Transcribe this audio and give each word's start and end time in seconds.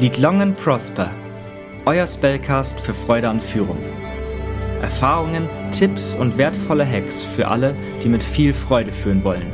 Lead 0.00 0.16
Long 0.16 0.40
and 0.40 0.56
Prosper. 0.56 1.14
Euer 1.84 2.06
Spellcast 2.06 2.80
für 2.80 2.94
Freude 2.94 3.28
an 3.28 3.38
Führung. 3.38 3.76
Erfahrungen, 4.80 5.46
Tipps 5.72 6.14
und 6.14 6.38
wertvolle 6.38 6.90
Hacks 6.90 7.22
für 7.22 7.48
alle, 7.48 7.76
die 8.02 8.08
mit 8.08 8.22
viel 8.22 8.54
Freude 8.54 8.92
führen 8.92 9.22
wollen. 9.24 9.52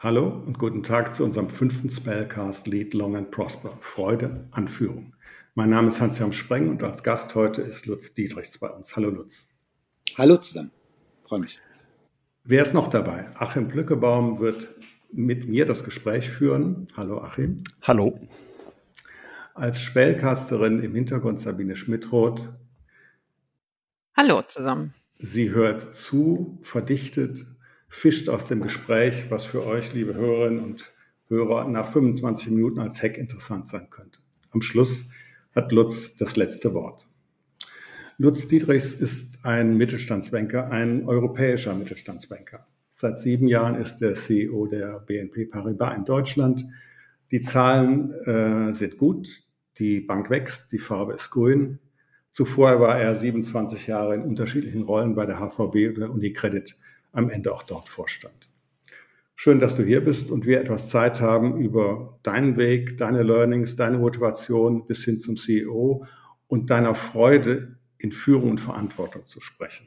Hallo 0.00 0.42
und 0.44 0.58
guten 0.58 0.82
Tag 0.82 1.14
zu 1.14 1.22
unserem 1.22 1.48
fünften 1.48 1.88
Spellcast 1.88 2.66
Lead 2.66 2.92
Long 2.92 3.14
and 3.14 3.30
Prosper. 3.30 3.70
Freude 3.82 4.48
an 4.50 4.66
Führung. 4.66 5.14
Mein 5.54 5.70
Name 5.70 5.90
ist 5.90 6.00
Hans-Jan 6.00 6.32
Spreng 6.32 6.68
und 6.68 6.82
als 6.82 7.04
Gast 7.04 7.36
heute 7.36 7.62
ist 7.62 7.86
Lutz 7.86 8.14
Dietrichs 8.14 8.58
bei 8.58 8.68
uns. 8.68 8.96
Hallo 8.96 9.10
Lutz. 9.10 9.46
Hallo 10.16 10.38
zusammen. 10.38 10.72
Freue 11.22 11.42
mich. 11.42 11.60
Wer 12.42 12.64
ist 12.64 12.74
noch 12.74 12.88
dabei? 12.88 13.26
Achim 13.36 13.68
Blückebaum 13.68 14.40
wird 14.40 14.74
mit 15.12 15.48
mir 15.48 15.66
das 15.66 15.84
Gespräch 15.84 16.30
führen. 16.30 16.88
Hallo 16.96 17.18
Achim. 17.18 17.62
Hallo. 17.82 18.18
Als 19.54 19.80
Spellcasterin 19.80 20.80
im 20.80 20.94
Hintergrund 20.94 21.40
Sabine 21.40 21.76
Schmidroth. 21.76 22.48
Hallo 24.16 24.42
zusammen. 24.42 24.94
Sie 25.18 25.50
hört 25.50 25.94
zu, 25.94 26.58
verdichtet, 26.62 27.44
fischt 27.88 28.28
aus 28.28 28.46
dem 28.46 28.60
Gespräch, 28.60 29.30
was 29.30 29.44
für 29.44 29.64
euch, 29.64 29.92
liebe 29.94 30.14
Hörerinnen 30.14 30.60
und 30.60 30.92
Hörer, 31.28 31.68
nach 31.68 31.88
25 31.88 32.50
Minuten 32.50 32.78
als 32.78 33.02
Hack 33.02 33.18
interessant 33.18 33.66
sein 33.66 33.90
könnte. 33.90 34.20
Am 34.50 34.62
Schluss 34.62 35.04
hat 35.54 35.72
Lutz 35.72 36.14
das 36.16 36.36
letzte 36.36 36.72
Wort. 36.74 37.08
Lutz 38.16 38.48
Dietrichs 38.48 38.92
ist 38.92 39.44
ein 39.44 39.76
Mittelstandsbanker, 39.76 40.70
ein 40.70 41.06
europäischer 41.06 41.74
Mittelstandsbanker. 41.74 42.66
Seit 43.00 43.20
sieben 43.20 43.46
Jahren 43.46 43.76
ist 43.76 44.02
er 44.02 44.14
CEO 44.16 44.66
der 44.66 44.98
BNP 44.98 45.46
Paribas 45.46 45.96
in 45.96 46.04
Deutschland. 46.04 46.66
Die 47.30 47.40
Zahlen 47.40 48.12
äh, 48.24 48.74
sind 48.74 48.98
gut, 48.98 49.44
die 49.78 50.00
Bank 50.00 50.30
wächst, 50.30 50.72
die 50.72 50.80
Farbe 50.80 51.12
ist 51.12 51.30
grün. 51.30 51.78
Zuvor 52.32 52.80
war 52.80 52.98
er 52.98 53.14
27 53.14 53.86
Jahre 53.86 54.16
in 54.16 54.22
unterschiedlichen 54.22 54.82
Rollen 54.82 55.14
bei 55.14 55.26
der 55.26 55.38
HVB 55.38 55.96
oder 55.96 56.10
Unicredit, 56.10 56.74
am 57.12 57.30
Ende 57.30 57.52
auch 57.52 57.62
dort 57.62 57.88
Vorstand. 57.88 58.50
Schön, 59.36 59.60
dass 59.60 59.76
du 59.76 59.84
hier 59.84 60.04
bist 60.04 60.28
und 60.28 60.44
wir 60.44 60.60
etwas 60.60 60.88
Zeit 60.88 61.20
haben, 61.20 61.56
über 61.56 62.18
deinen 62.24 62.56
Weg, 62.56 62.96
deine 62.96 63.22
Learnings, 63.22 63.76
deine 63.76 63.98
Motivation 63.98 64.88
bis 64.88 65.04
hin 65.04 65.20
zum 65.20 65.36
CEO 65.36 66.04
und 66.48 66.70
deiner 66.70 66.96
Freude 66.96 67.78
in 67.98 68.10
Führung 68.10 68.50
und 68.50 68.60
Verantwortung 68.60 69.24
zu 69.28 69.40
sprechen. 69.40 69.86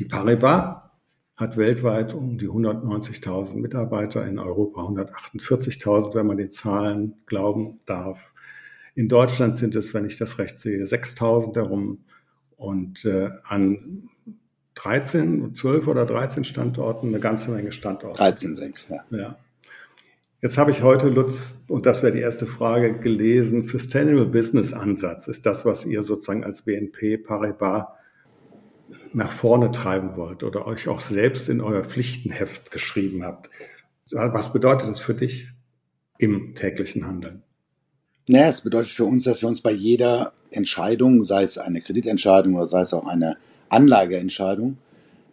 Die 0.00 0.04
Paribas 0.04 0.87
hat 1.38 1.56
weltweit 1.56 2.14
um 2.14 2.36
die 2.36 2.48
190.000 2.48 3.56
Mitarbeiter, 3.56 4.26
in 4.26 4.40
Europa 4.40 4.82
148.000, 4.82 6.14
wenn 6.14 6.26
man 6.26 6.36
den 6.36 6.50
Zahlen 6.50 7.14
glauben 7.26 7.78
darf. 7.86 8.34
In 8.96 9.08
Deutschland 9.08 9.54
sind 9.54 9.76
es, 9.76 9.94
wenn 9.94 10.04
ich 10.04 10.18
das 10.18 10.38
recht 10.38 10.58
sehe, 10.58 10.84
6.000 10.84 11.54
herum 11.54 12.00
und 12.56 13.04
äh, 13.04 13.30
an 13.44 14.08
13, 14.74 15.54
12 15.54 15.86
oder 15.86 16.06
13 16.06 16.42
Standorten 16.42 17.08
eine 17.08 17.20
ganze 17.20 17.52
Menge 17.52 17.70
Standorte. 17.70 18.18
13 18.18 18.56
sind 18.56 18.86
ja. 18.88 19.04
ja. 19.16 19.36
Jetzt 20.42 20.58
habe 20.58 20.72
ich 20.72 20.82
heute, 20.82 21.08
Lutz, 21.08 21.54
und 21.68 21.86
das 21.86 22.02
wäre 22.02 22.12
die 22.12 22.20
erste 22.20 22.46
Frage, 22.46 22.98
gelesen, 22.98 23.62
Sustainable 23.62 24.26
Business 24.26 24.72
Ansatz 24.72 25.28
ist 25.28 25.46
das, 25.46 25.64
was 25.64 25.84
ihr 25.84 26.02
sozusagen 26.02 26.42
als 26.42 26.62
BNP 26.62 27.18
Paribas 27.18 27.86
nach 29.12 29.32
vorne 29.32 29.72
treiben 29.72 30.16
wollt 30.16 30.42
oder 30.42 30.66
euch 30.66 30.88
auch 30.88 31.00
selbst 31.00 31.48
in 31.48 31.60
euer 31.60 31.84
Pflichtenheft 31.84 32.70
geschrieben 32.70 33.24
habt. 33.24 33.50
Was 34.10 34.52
bedeutet 34.52 34.88
das 34.88 35.00
für 35.00 35.14
dich 35.14 35.48
im 36.18 36.54
täglichen 36.54 37.06
Handeln? 37.06 37.42
Naja, 38.26 38.48
es 38.48 38.60
bedeutet 38.60 38.90
für 38.90 39.04
uns, 39.04 39.24
dass 39.24 39.42
wir 39.42 39.48
uns 39.48 39.60
bei 39.60 39.72
jeder 39.72 40.32
Entscheidung, 40.50 41.24
sei 41.24 41.42
es 41.42 41.58
eine 41.58 41.80
Kreditentscheidung 41.80 42.54
oder 42.54 42.66
sei 42.66 42.82
es 42.82 42.92
auch 42.92 43.06
eine 43.06 43.36
Anlageentscheidung, 43.68 44.78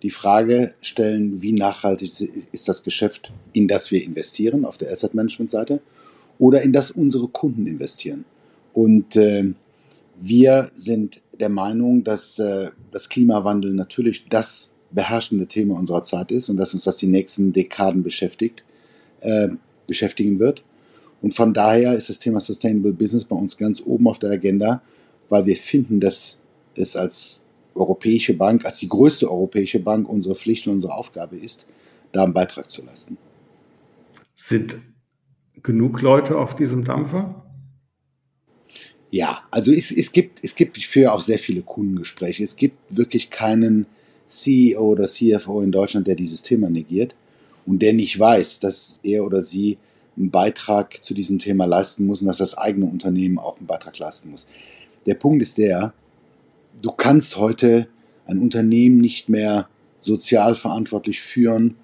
die 0.02 0.09
Frage 0.09 0.74
stellen, 0.81 1.41
wie 1.41 1.53
nachhaltig 1.53 2.12
ist 2.52 2.68
das 2.68 2.84
Geschäft, 2.84 3.31
in 3.53 3.68
das 3.68 3.91
wir 3.91 4.03
investieren 4.03 4.66
auf 4.66 4.78
der 4.78 4.91
Asset 4.91 5.14
Management 5.14 5.50
Seite 5.50 5.81
oder 6.38 6.62
in 6.62 6.74
das 6.74 6.91
unsere 6.91 7.28
Kunden 7.28 7.66
investieren. 7.66 8.25
Und 8.74 9.16
äh, 9.16 9.53
wir 10.22 10.69
sind 10.74 11.22
der 11.40 11.50
Meinung, 11.50 12.03
dass 12.03 12.40
äh, 12.40 12.69
das 12.91 13.09
Klimawandel 13.09 13.73
natürlich 13.73 14.25
das 14.29 14.72
beherrschende 14.91 15.47
Thema 15.47 15.75
unserer 15.78 16.03
Zeit 16.03 16.31
ist 16.31 16.50
und 16.50 16.57
dass 16.57 16.73
uns 16.73 16.85
das 16.85 16.97
die 16.97 17.07
nächsten 17.07 17.53
Dekaden 17.53 18.03
beschäftigt, 18.03 18.63
äh, 19.22 19.50
beschäftigen 19.88 20.40
wird. 20.40 20.63
Und 21.22 21.34
von 21.34 21.53
daher 21.53 21.96
ist 21.96 22.09
das 22.09 22.19
Thema 22.19 22.40
Sustainable 22.40 22.94
Business 22.94 23.25
bei 23.25 23.35
uns 23.35 23.57
ganz 23.57 23.81
oben 23.85 24.07
auf 24.07 24.19
der 24.19 24.31
Agenda, 24.31 24.81
weil 25.29 25.46
wir 25.46 25.56
finden, 25.56 26.00
dass 26.00 26.38
es 26.75 26.96
als 26.96 27.41
europäische 27.73 28.35
Bank, 28.35 28.66
als 28.66 28.79
die 28.79 28.90
größte 28.90 29.29
europäische 29.29 29.79
Bank 29.79 30.07
unsere 30.07 30.35
Pflicht 30.35 30.67
und 30.67 30.73
unsere 30.73 30.94
Aufgabe 30.94 31.38
ist, 31.38 31.67
da 32.12 32.23
einen 32.23 32.34
Beitrag 32.34 32.69
zu 32.69 32.84
leisten. 32.85 33.17
Sind 34.35 34.78
genug 35.62 36.02
Leute 36.02 36.38
auf 36.38 36.56
diesem 36.56 36.85
Dampfer? 36.85 37.45
Ja, 39.12 39.44
also 39.52 39.72
es, 39.72 39.92
es, 39.92 40.12
gibt, 40.12 40.44
es 40.44 40.56
gibt 40.56 40.78
für 40.78 41.14
auch 41.14 41.22
sehr 41.22 41.40
viele 41.40 41.62
Kundengespräche. 41.62 42.44
Es 42.44 42.56
gibt 42.56 42.78
wirklich 42.90 43.30
keinen 43.30 43.86
CEO 44.26 44.82
oder 44.82 45.08
CFO 45.08 45.62
in 45.62 45.72
Deutschland, 45.72 46.08
der 46.08 46.16
dieses 46.16 46.42
Thema 46.42 46.70
negiert 46.70 47.16
und 47.66 47.82
der 47.82 47.94
nicht 47.94 48.20
weiß, 48.20 48.60
dass 48.60 49.00
er 49.04 49.24
oder 49.24 49.42
sie 49.42 49.78
einen 50.18 50.32
Beitrag 50.32 51.04
zu 51.04 51.14
diesem 51.14 51.40
Thema 51.40 51.66
leisten 51.66 52.06
muss 52.06 52.22
und 52.22 52.28
dass 52.28 52.38
das 52.38 52.58
eigene 52.58 52.86
Unternehmen 52.86 53.38
auch 53.38 53.58
einen 53.58 53.68
Beitrag 53.68 53.98
leisten 54.00 54.32
muss. 54.32 54.48
Der 55.06 55.16
Punkt 55.16 55.42
ist 55.42 55.58
der, 55.58 55.94
du 56.82 56.92
kannst 56.92 57.38
heute 57.38 57.88
ein 58.26 58.40
Unternehmen 58.40 59.00
nicht 59.00 59.30
mehr 59.30 59.68
sozial 60.00 60.56
verantwortlich 60.56 61.22
führen 61.22 61.76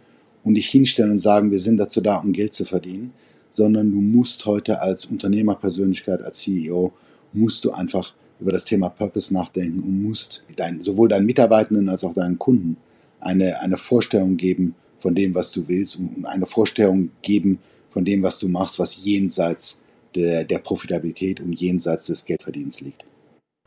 und 0.44 0.56
dich 0.56 0.68
hinstellen 0.70 1.12
und 1.12 1.20
sagen, 1.20 1.52
wir 1.52 1.60
sind 1.60 1.78
dazu 1.78 2.02
da, 2.02 2.18
um 2.18 2.34
Geld 2.34 2.54
zu 2.54 2.66
verdienen, 2.66 3.14
sondern 3.52 3.92
du 3.92 3.98
musst 3.98 4.46
heute 4.46 4.81
als 4.81 5.06
Unternehmerpersönlichkeit, 5.06 6.22
als 6.22 6.40
CEO 6.40 6.94
musst 7.34 7.66
du 7.66 7.72
einfach 7.72 8.14
über 8.40 8.52
das 8.52 8.66
Thema 8.66 8.90
Purpose 8.90 9.34
nachdenken 9.34 9.81
und 9.81 10.02
musst 10.02 10.44
dein, 10.56 10.81
sowohl 10.81 11.08
deinen 11.08 11.25
Mitarbeitenden 11.25 11.90
als 11.90 12.03
auch 12.03 12.14
deinen 12.14 12.40
Kunden 12.40 12.78
eine, 13.19 13.62
eine 13.62 13.78
Vorstellung 13.78 14.38
geben 14.38 14.75
von 15.00 15.16
dem, 15.16 15.36
was 15.36 15.52
du 15.52 15.68
willst 15.68 15.97
und 16.00 16.25
eine 16.25 16.46
Vorstellung 16.46 17.12
geben 17.22 17.59
von 17.90 18.03
dem, 18.03 18.24
was 18.24 18.40
du 18.40 18.47
machst, 18.47 18.80
was 18.80 19.03
jenseits 19.03 19.80
der, 20.16 20.44
der 20.44 20.59
Profitabilität 20.59 21.40
und 21.40 21.53
jenseits 21.53 22.08
des 22.08 22.25
Geldverdienens 22.25 22.81
liegt. 22.81 23.06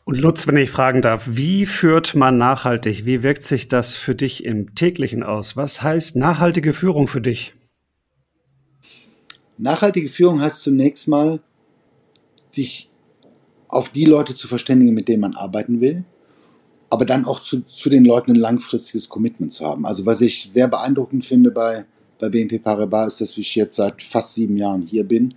Und 0.04 0.18
Lutz, 0.18 0.46
wenn 0.46 0.56
ich 0.58 0.70
fragen 0.70 1.00
darf, 1.00 1.24
wie 1.26 1.64
führt 1.64 2.14
man 2.14 2.36
nachhaltig? 2.36 3.06
Wie 3.06 3.22
wirkt 3.22 3.42
sich 3.42 3.68
das 3.68 3.94
für 3.94 4.14
dich 4.14 4.44
im 4.44 4.74
täglichen 4.74 5.22
aus? 5.22 5.56
Was 5.56 5.82
heißt 5.82 6.16
nachhaltige 6.16 6.74
Führung 6.74 7.08
für 7.08 7.22
dich? 7.22 7.54
Nachhaltige 9.56 10.08
Führung 10.08 10.42
heißt 10.42 10.62
zunächst 10.62 11.08
mal, 11.08 11.40
sich 12.48 12.90
auf 13.74 13.88
die 13.88 14.04
Leute 14.04 14.34
zu 14.34 14.46
verständigen, 14.46 14.94
mit 14.94 15.08
denen 15.08 15.20
man 15.20 15.34
arbeiten 15.34 15.80
will, 15.80 16.04
aber 16.90 17.04
dann 17.04 17.24
auch 17.24 17.40
zu, 17.40 17.62
zu 17.62 17.90
den 17.90 18.04
Leuten 18.04 18.30
ein 18.30 18.36
langfristiges 18.36 19.08
Commitment 19.08 19.52
zu 19.52 19.66
haben. 19.66 19.84
Also 19.84 20.06
was 20.06 20.20
ich 20.20 20.48
sehr 20.52 20.68
beeindruckend 20.68 21.24
finde 21.24 21.50
bei, 21.50 21.84
bei 22.20 22.28
BNP 22.28 22.60
Paribas 22.60 23.20
ist, 23.20 23.32
dass 23.32 23.38
ich 23.38 23.54
jetzt 23.56 23.74
seit 23.74 24.00
fast 24.00 24.34
sieben 24.34 24.56
Jahren 24.56 24.82
hier 24.82 25.02
bin 25.02 25.34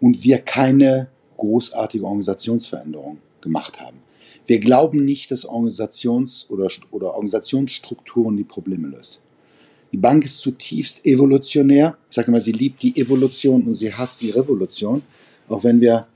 und 0.00 0.24
wir 0.24 0.38
keine 0.38 1.08
großartige 1.36 2.04
Organisationsveränderung 2.04 3.18
gemacht 3.40 3.78
haben. 3.78 3.98
Wir 4.46 4.58
glauben 4.58 5.04
nicht, 5.04 5.30
dass 5.30 5.48
Organisations- 5.48 6.50
oder, 6.50 6.68
oder 6.90 7.14
Organisationsstrukturen 7.14 8.36
die 8.36 8.44
Probleme 8.44 8.88
löst. 8.88 9.20
Die 9.92 9.98
Bank 9.98 10.24
ist 10.24 10.38
zutiefst 10.38 11.06
evolutionär. 11.06 11.96
Ich 12.10 12.16
sage 12.16 12.28
immer, 12.28 12.40
sie 12.40 12.52
liebt 12.52 12.82
die 12.82 12.96
Evolution 12.96 13.62
und 13.62 13.76
sie 13.76 13.94
hasst 13.94 14.20
die 14.20 14.30
Revolution. 14.30 15.02
Auch 15.48 15.62
wenn 15.62 15.80
wir 15.80 16.08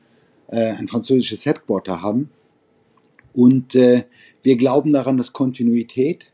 ein 0.56 0.88
französisches 0.88 1.46
Headquarter 1.46 2.02
haben. 2.02 2.30
Und 3.32 3.74
äh, 3.74 4.04
wir 4.42 4.56
glauben 4.56 4.92
daran, 4.92 5.16
dass 5.16 5.32
Kontinuität 5.32 6.30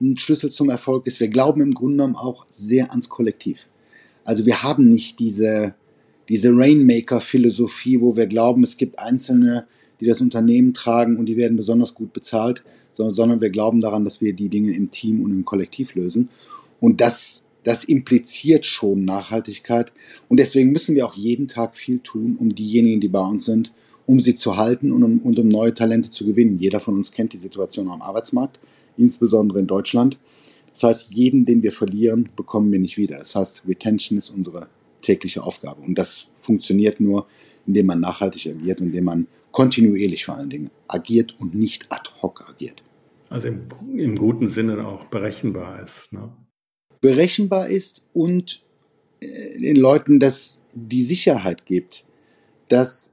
ein 0.00 0.16
Schlüssel 0.16 0.50
zum 0.50 0.70
Erfolg 0.70 1.06
ist. 1.06 1.20
Wir 1.20 1.28
glauben 1.28 1.60
im 1.60 1.72
Grunde 1.72 1.96
genommen 1.96 2.16
auch 2.16 2.46
sehr 2.48 2.90
ans 2.90 3.08
Kollektiv. 3.08 3.66
Also 4.24 4.46
wir 4.46 4.62
haben 4.62 4.88
nicht 4.88 5.18
diese, 5.18 5.74
diese 6.28 6.50
Rainmaker-Philosophie, 6.50 8.00
wo 8.00 8.16
wir 8.16 8.26
glauben, 8.26 8.62
es 8.62 8.76
gibt 8.76 8.98
Einzelne, 8.98 9.66
die 10.00 10.06
das 10.06 10.20
Unternehmen 10.20 10.72
tragen 10.72 11.16
und 11.16 11.26
die 11.26 11.36
werden 11.36 11.56
besonders 11.56 11.94
gut 11.94 12.12
bezahlt, 12.12 12.62
sondern 12.94 13.40
wir 13.40 13.50
glauben 13.50 13.80
daran, 13.80 14.04
dass 14.04 14.20
wir 14.20 14.32
die 14.32 14.48
Dinge 14.48 14.74
im 14.74 14.90
Team 14.90 15.22
und 15.22 15.30
im 15.32 15.44
Kollektiv 15.44 15.94
lösen. 15.94 16.28
Und 16.80 17.00
das 17.00 17.44
das 17.64 17.84
impliziert 17.84 18.66
schon 18.66 19.04
Nachhaltigkeit. 19.04 19.92
Und 20.28 20.40
deswegen 20.40 20.70
müssen 20.70 20.94
wir 20.94 21.06
auch 21.06 21.14
jeden 21.14 21.48
Tag 21.48 21.76
viel 21.76 21.98
tun, 21.98 22.36
um 22.38 22.54
diejenigen, 22.54 23.00
die 23.00 23.08
bei 23.08 23.20
uns 23.20 23.44
sind, 23.44 23.72
um 24.06 24.20
sie 24.20 24.34
zu 24.34 24.56
halten 24.56 24.92
und 24.92 25.02
um, 25.02 25.18
und 25.20 25.38
um 25.38 25.48
neue 25.48 25.74
Talente 25.74 26.10
zu 26.10 26.26
gewinnen. 26.26 26.58
Jeder 26.58 26.80
von 26.80 26.94
uns 26.94 27.12
kennt 27.12 27.32
die 27.32 27.38
Situation 27.38 27.88
am 27.90 28.02
Arbeitsmarkt, 28.02 28.58
insbesondere 28.96 29.60
in 29.60 29.66
Deutschland. 29.66 30.18
Das 30.72 30.82
heißt, 30.84 31.12
jeden, 31.12 31.44
den 31.44 31.62
wir 31.62 31.72
verlieren, 31.72 32.28
bekommen 32.36 32.72
wir 32.72 32.78
nicht 32.78 32.96
wieder. 32.96 33.18
Das 33.18 33.34
heißt, 33.34 33.64
Retention 33.68 34.16
ist 34.16 34.30
unsere 34.30 34.68
tägliche 35.02 35.42
Aufgabe. 35.42 35.82
Und 35.82 35.96
das 35.98 36.26
funktioniert 36.38 37.00
nur, 37.00 37.26
indem 37.66 37.86
man 37.86 38.00
nachhaltig 38.00 38.46
agiert 38.46 38.80
indem 38.80 39.04
man 39.04 39.26
kontinuierlich 39.52 40.24
vor 40.24 40.36
allen 40.36 40.50
Dingen 40.50 40.70
agiert 40.88 41.34
und 41.38 41.54
nicht 41.54 41.86
ad 41.90 42.08
hoc 42.22 42.48
agiert. 42.48 42.82
Also 43.28 43.48
im, 43.48 43.62
im 43.96 44.16
guten 44.16 44.48
Sinne 44.48 44.86
auch 44.86 45.04
berechenbar 45.04 45.82
ist. 45.82 46.12
Ne? 46.12 46.32
Berechenbar 47.00 47.68
ist 47.68 48.02
und 48.12 48.62
äh, 49.20 49.58
den 49.58 49.76
Leuten 49.76 50.20
das 50.20 50.60
die 50.74 51.02
Sicherheit 51.02 51.66
gibt, 51.66 52.04
dass 52.68 53.12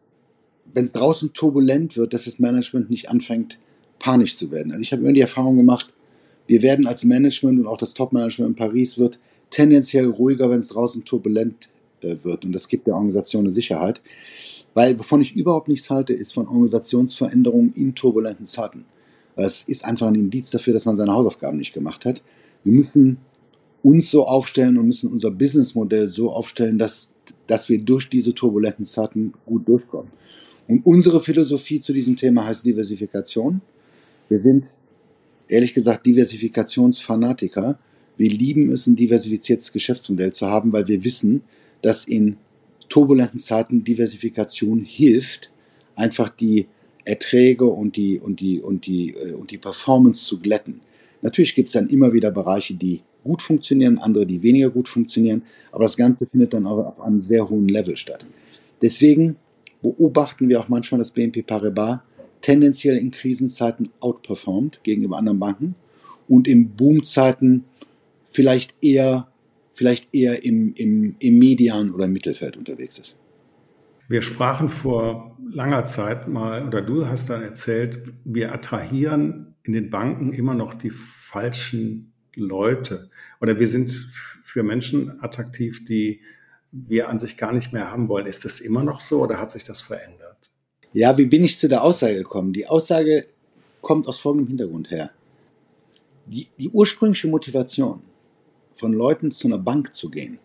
wenn 0.74 0.84
es 0.84 0.94
draußen 0.94 1.34
turbulent 1.34 1.98
wird, 1.98 2.14
dass 2.14 2.26
das 2.26 2.40
Management 2.40 2.90
nicht 2.90 3.10
anfängt, 3.10 3.58
panisch 4.00 4.36
zu 4.36 4.52
werden. 4.52 4.72
Also 4.72 4.82
ich 4.82 4.92
habe 4.92 5.02
immer 5.02 5.14
die 5.14 5.22
Erfahrung 5.22 5.58
gemacht, 5.58 5.94
wir 6.46 6.62
werden 6.62 6.88
als 6.88 7.04
Management 7.04 7.60
und 7.60 7.68
auch 7.68 7.78
das 7.78 7.94
Top-Management 7.94 8.50
in 8.52 8.56
Paris 8.56 8.98
wird 8.98 9.20
tendenziell 9.50 10.08
ruhiger, 10.08 10.50
wenn 10.50 10.60
es 10.60 10.70
draußen 10.70 11.04
turbulent 11.04 11.70
äh, 12.02 12.16
wird. 12.24 12.46
Und 12.46 12.54
das 12.54 12.68
gibt 12.68 12.88
der 12.88 12.96
Organisation 12.96 13.46
eine 13.46 13.54
Sicherheit. 13.54 14.02
Weil 14.74 14.98
wovon 15.00 15.22
ich 15.22 15.36
überhaupt 15.36 15.68
nichts 15.68 15.90
halte, 15.90 16.14
ist 16.14 16.34
von 16.34 16.48
Organisationsveränderungen 16.48 17.74
in 17.74 17.96
turbulenten 17.96 18.46
Zeiten. 18.46 18.86
Das 19.36 19.64
ist 19.64 19.86
einfach 19.86 20.08
ein 20.08 20.16
Indiz 20.16 20.52
dafür, 20.52 20.74
dass 20.74 20.86
man 20.86 20.96
seine 20.96 21.14
Hausaufgaben 21.14 21.58
nicht 21.58 21.74
gemacht 21.74 22.06
hat. 22.06 22.24
Wir 22.64 22.74
müssen 22.74 23.18
uns 23.88 24.12
so 24.12 24.26
aufstellen 24.26 24.78
und 24.78 24.88
müssen 24.88 25.10
unser 25.10 25.32
Businessmodell 25.32 26.10
so 26.10 26.30
aufstellen, 26.30 26.78
dass, 26.78 27.14
dass 27.48 27.70
wir 27.70 27.80
durch 27.80 28.10
diese 28.10 28.36
turbulenten 28.36 28.84
Zeiten 28.84 29.34
gut 29.46 29.66
durchkommen. 29.66 30.12
Und 30.68 30.86
unsere 30.86 31.22
Philosophie 31.22 31.80
zu 31.80 31.94
diesem 31.94 32.18
Thema 32.18 32.46
heißt 32.46 32.66
Diversifikation. 32.66 33.62
Wir 34.28 34.40
sind, 34.40 34.66
ehrlich 35.48 35.74
gesagt, 35.74 36.06
Diversifikationsfanatiker. 36.06 37.80
Wir 38.18 38.30
lieben 38.30 38.74
es, 38.74 38.88
ein 38.88 38.98
diversifiziertes 38.98 39.72
Geschäftsmodell 39.72 40.34
zu 40.34 40.48
haben, 40.48 40.74
weil 40.74 40.90
wir 40.90 41.06
wissen, 41.06 41.44
dass 41.82 42.04
in 42.04 42.36
turbulenten 42.90 43.40
Zeiten 43.40 43.86
Diversifikation 43.86 44.82
hilft, 44.82 45.50
einfach 45.96 46.28
die 46.28 46.68
Erträge 47.06 47.68
und 47.68 47.96
die, 47.96 48.20
und 48.20 48.42
die, 48.42 48.60
und 48.60 48.86
die, 48.86 49.12
äh, 49.12 49.32
und 49.32 49.52
die 49.52 49.58
Performance 49.58 50.26
zu 50.26 50.42
glätten. 50.42 50.82
Natürlich 51.22 51.56
gibt 51.56 51.68
es 51.68 51.74
dann 51.74 51.88
immer 51.88 52.12
wieder 52.12 52.32
Bereiche, 52.32 52.74
die 52.74 53.02
gut 53.28 53.42
funktionieren, 53.42 54.00
andere, 54.00 54.26
die 54.26 54.42
weniger 54.42 54.70
gut 54.70 54.90
funktionieren, 54.90 55.44
aber 55.72 55.84
das 55.84 55.98
Ganze 55.98 56.26
findet 56.26 56.54
dann 56.54 56.66
auch 56.66 56.86
auf 56.86 57.02
einem 57.02 57.22
sehr 57.22 57.50
hohen 57.50 57.68
Level 57.68 57.96
statt. 57.96 58.26
Deswegen 58.82 59.36
beobachten 59.82 60.50
wir 60.50 60.60
auch 60.60 60.70
manchmal, 60.70 61.00
dass 61.00 61.12
BNP 61.12 61.44
Paribas 61.44 62.00
tendenziell 62.42 62.98
in 62.98 63.12
Krisenzeiten 63.12 63.90
outperformt 64.00 64.84
gegenüber 64.84 65.18
anderen 65.18 65.40
Banken 65.40 65.76
und 66.28 66.48
in 66.48 66.70
Boomzeiten 66.70 67.66
vielleicht 68.30 68.74
eher 68.82 69.28
vielleicht 69.78 70.14
eher 70.14 70.44
im, 70.44 70.74
im, 70.74 71.16
im 71.20 71.38
Median 71.38 71.92
oder 71.92 72.06
im 72.06 72.14
Mittelfeld 72.14 72.58
unterwegs 72.58 72.98
ist. 72.98 73.16
Wir 74.10 74.24
sprachen 74.24 74.70
vor 74.70 75.38
langer 75.52 75.86
Zeit 75.86 76.28
mal, 76.28 76.66
oder 76.66 76.82
du 76.82 77.06
hast 77.06 77.30
dann 77.30 77.44
erzählt, 77.44 78.02
wir 78.26 78.54
attrahieren 78.54 79.56
in 79.64 79.74
den 79.74 79.92
Banken 79.92 80.34
immer 80.34 80.56
noch 80.56 80.74
die 80.74 80.90
falschen 80.90 82.14
Leute. 82.38 83.10
Oder 83.42 83.60
wir 83.60 83.68
sind 83.68 83.92
für 84.44 84.64
Menschen 84.64 85.22
attraktiv, 85.22 85.86
die 85.86 86.22
wir 86.72 87.10
an 87.10 87.20
sich 87.20 87.38
gar 87.38 87.54
nicht 87.54 87.74
mehr 87.74 87.92
haben 87.92 88.08
wollen. 88.08 88.26
Ist 88.26 88.46
das 88.46 88.60
immer 88.60 88.84
noch 88.84 89.02
so 89.02 89.22
oder 89.22 89.40
hat 89.40 89.52
sich 89.52 89.64
das 89.64 89.82
verändert? 89.82 90.52
Ja, 90.94 91.18
wie 91.18 91.26
bin 91.26 91.44
ich 91.44 91.58
zu 91.58 91.68
der 91.68 91.84
Aussage 91.84 92.16
gekommen? 92.16 92.54
Die 92.54 92.68
Aussage 92.68 93.28
kommt 93.82 94.08
aus 94.08 94.20
folgendem 94.20 94.48
Hintergrund 94.50 94.92
her. 94.92 95.12
Die, 96.26 96.48
die 96.60 96.70
ursprüngliche 96.70 97.28
Motivation 97.28 98.02
von 98.76 98.94
Leuten 98.94 99.32
zu 99.32 99.48
einer 99.48 99.58
Bank 99.58 99.96
zu 99.96 100.10
gehen, 100.10 100.40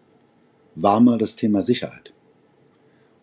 war 0.75 1.01
mal 1.01 1.19
das 1.19 1.37
Thema 1.37 1.63
Sicherheit. 1.63 2.13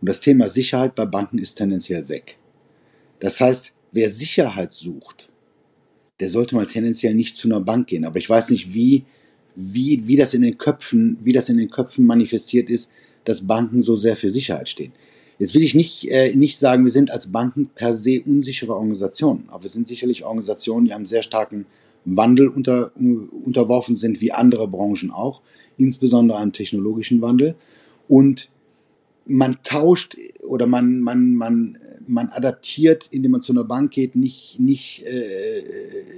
Und 0.02 0.10
das 0.10 0.22
Thema 0.22 0.50
Sicherheit 0.50 0.96
bei 0.96 1.06
Banken 1.06 1.40
ist 1.40 1.56
tendenziell 1.56 2.08
weg. 2.08 2.38
Das 3.20 3.42
heißt, 3.42 3.74
wer 3.92 4.10
Sicherheit 4.10 4.74
sucht, 4.74 5.29
der 6.20 6.30
sollte 6.30 6.56
mal 6.56 6.66
tendenziell 6.66 7.14
nicht 7.14 7.38
zu 7.38 7.48
einer 7.48 7.62
Bank 7.62 7.88
gehen. 7.88 8.06
Aber 8.06 8.18
ich 8.18 8.30
weiß 8.30 8.50
nicht, 8.50 8.74
wie, 8.74 9.06
wie, 9.56 10.08
wie 10.08 10.18
das 10.18 10.34
in 10.34 10.42
den 10.42 10.58
Köpfen, 10.58 11.18
wie 11.24 11.34
das 11.34 11.50
in 11.50 11.58
den 11.58 11.70
Köpfen 11.70 12.06
manifestiert 12.06 12.70
ist, 12.70 12.92
dass 13.26 13.48
Banken 13.48 13.84
so 13.84 13.96
sehr 13.96 14.16
für 14.16 14.32
Sicherheit 14.32 14.70
stehen. 14.70 14.92
Jetzt 15.38 15.56
will 15.56 15.62
ich 15.62 15.74
nicht, 15.74 16.10
äh, 16.12 16.36
nicht 16.36 16.58
sagen, 16.58 16.84
wir 16.84 16.92
sind 16.92 17.12
als 17.12 17.32
Banken 17.32 17.70
per 17.74 17.96
se 17.96 18.22
unsichere 18.26 18.74
Organisationen, 18.74 19.46
aber 19.48 19.64
wir 19.64 19.70
sind 19.70 19.88
sicherlich 19.88 20.26
Organisationen, 20.26 20.86
die 20.86 20.94
haben 20.94 21.06
sehr 21.06 21.24
starken 21.24 21.66
Wandel 22.04 22.50
unter, 22.50 22.92
unterworfen 22.98 23.96
sind, 23.96 24.20
wie 24.20 24.32
andere 24.34 24.68
Branchen 24.68 25.12
auch, 25.12 25.42
insbesondere 25.78 26.40
einem 26.40 26.52
technologischen 26.52 27.22
Wandel. 27.22 27.56
Und 28.08 28.50
man 29.26 29.60
tauscht 29.64 30.18
oder 30.46 30.66
man, 30.66 31.00
man, 31.00 31.34
man, 31.36 31.78
man 32.10 32.30
adaptiert, 32.30 33.08
indem 33.12 33.32
man 33.32 33.42
zu 33.42 33.54
einer 33.54 33.64
Bank 33.64 33.92
geht, 33.92 34.16
nicht, 34.16 34.60
nicht, 34.60 35.04
äh, 35.06 35.64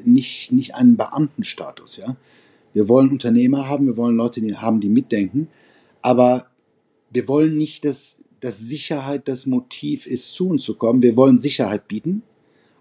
nicht, 0.05 0.51
nicht 0.51 0.75
einen 0.75 0.95
Beamtenstatus. 0.95 1.97
Ja? 1.97 2.15
Wir 2.73 2.87
wollen 2.87 3.09
Unternehmer 3.09 3.67
haben, 3.67 3.87
wir 3.87 3.97
wollen 3.97 4.15
Leute 4.15 4.41
die 4.41 4.55
haben, 4.55 4.79
die 4.79 4.89
mitdenken, 4.89 5.49
aber 6.01 6.47
wir 7.11 7.27
wollen 7.27 7.57
nicht, 7.57 7.83
dass, 7.83 8.19
dass 8.39 8.59
Sicherheit 8.59 9.27
das 9.27 9.45
Motiv 9.45 10.07
ist, 10.07 10.31
zu 10.33 10.47
uns 10.49 10.63
zu 10.63 10.75
kommen. 10.75 11.01
Wir 11.01 11.17
wollen 11.17 11.37
Sicherheit 11.37 11.87
bieten, 11.87 12.23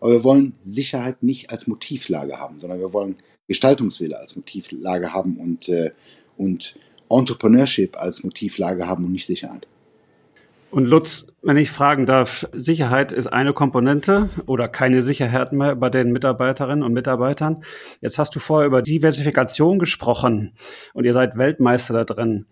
aber 0.01 0.13
wir 0.13 0.25
wollen 0.25 0.55
Sicherheit 0.63 1.23
nicht 1.23 1.51
als 1.51 1.67
Motivlage 1.67 2.39
haben, 2.39 2.61
sondern 2.61 2.79
wir 2.79 2.93
wollen 2.93 3.17
Gestaltungswille 3.49 4.17
als 4.17 4.37
Motivlage 4.37 5.13
haben 5.13 5.37
und, 5.37 5.69
äh, 5.69 5.91
und 6.37 6.77
Entrepreneurship 7.11 7.97
als 7.97 8.23
Motivlage 8.23 8.87
haben 8.87 9.05
und 9.05 9.13
nicht 9.13 9.27
Sicherheit. 9.27 9.67
Und 10.71 10.85
Lutz, 10.85 11.27
wenn 11.43 11.57
ich 11.57 11.73
fragen 11.73 12.07
darf, 12.07 12.47
Sicherheit 12.53 13.11
ist 13.11 13.27
eine 13.27 13.53
Komponente 13.53 14.29
oder 14.47 14.69
keine 14.69 15.03
Sicherheit 15.03 15.53
mehr 15.53 15.75
bei 15.75 15.91
den 15.91 16.13
Mitarbeiterinnen 16.13 16.85
und 16.85 16.93
Mitarbeitern. 16.93 17.65
Jetzt 18.01 18.19
hast 18.19 18.35
du 18.37 18.39
vorher 18.39 18.69
über 18.69 18.81
Diversifikation 18.81 19.81
gesprochen 19.81 20.53
und 20.95 21.05
ihr 21.05 21.13
seid 21.13 21.37
Weltmeister 21.37 21.95
da 21.95 22.05
drin. 22.05 22.47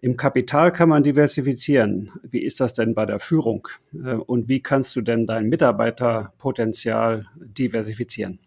Im 0.00 0.16
Kapital 0.16 0.72
kann 0.72 0.90
man 0.90 1.02
diversifizieren. 1.02 2.12
Wie 2.22 2.44
ist 2.44 2.60
das 2.60 2.72
denn 2.74 2.94
bei 2.94 3.06
der 3.06 3.18
Führung? 3.18 3.66
Äh, 3.94 4.14
und 4.14 4.48
wie 4.48 4.60
kannst 4.60 4.94
du 4.94 5.00
denn 5.00 5.26
dein 5.26 5.48
Mitarbeiterpotenzial 5.48 7.26
diversifizieren? 7.34 8.38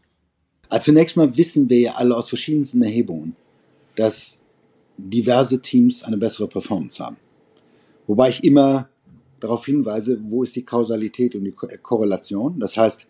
Also 0.70 0.86
zunächst 0.86 1.18
mal 1.18 1.36
wissen 1.36 1.70
wir 1.70 1.80
ja 1.80 1.96
alle 1.96 2.16
aus 2.16 2.30
verschiedensten 2.30 2.82
Erhebungen, 2.84 3.36
dass 3.96 4.40
diverse 4.98 5.62
Teams 5.62 6.04
eine 6.04 6.18
bessere 6.18 6.48
Performance 6.48 7.04
haben. 7.04 7.18
Wobei 8.08 8.30
ich 8.30 8.44
immer 8.44 8.88
darauf 9.40 9.66
hinweise, 9.66 10.20
wo 10.24 10.44
ist 10.44 10.56
die 10.56 10.66
Kausalität 10.66 11.36
und 11.36 11.44
die 11.46 11.52
Korrelation. 11.52 12.60
Das 12.60 12.78
heißt, 12.78 13.08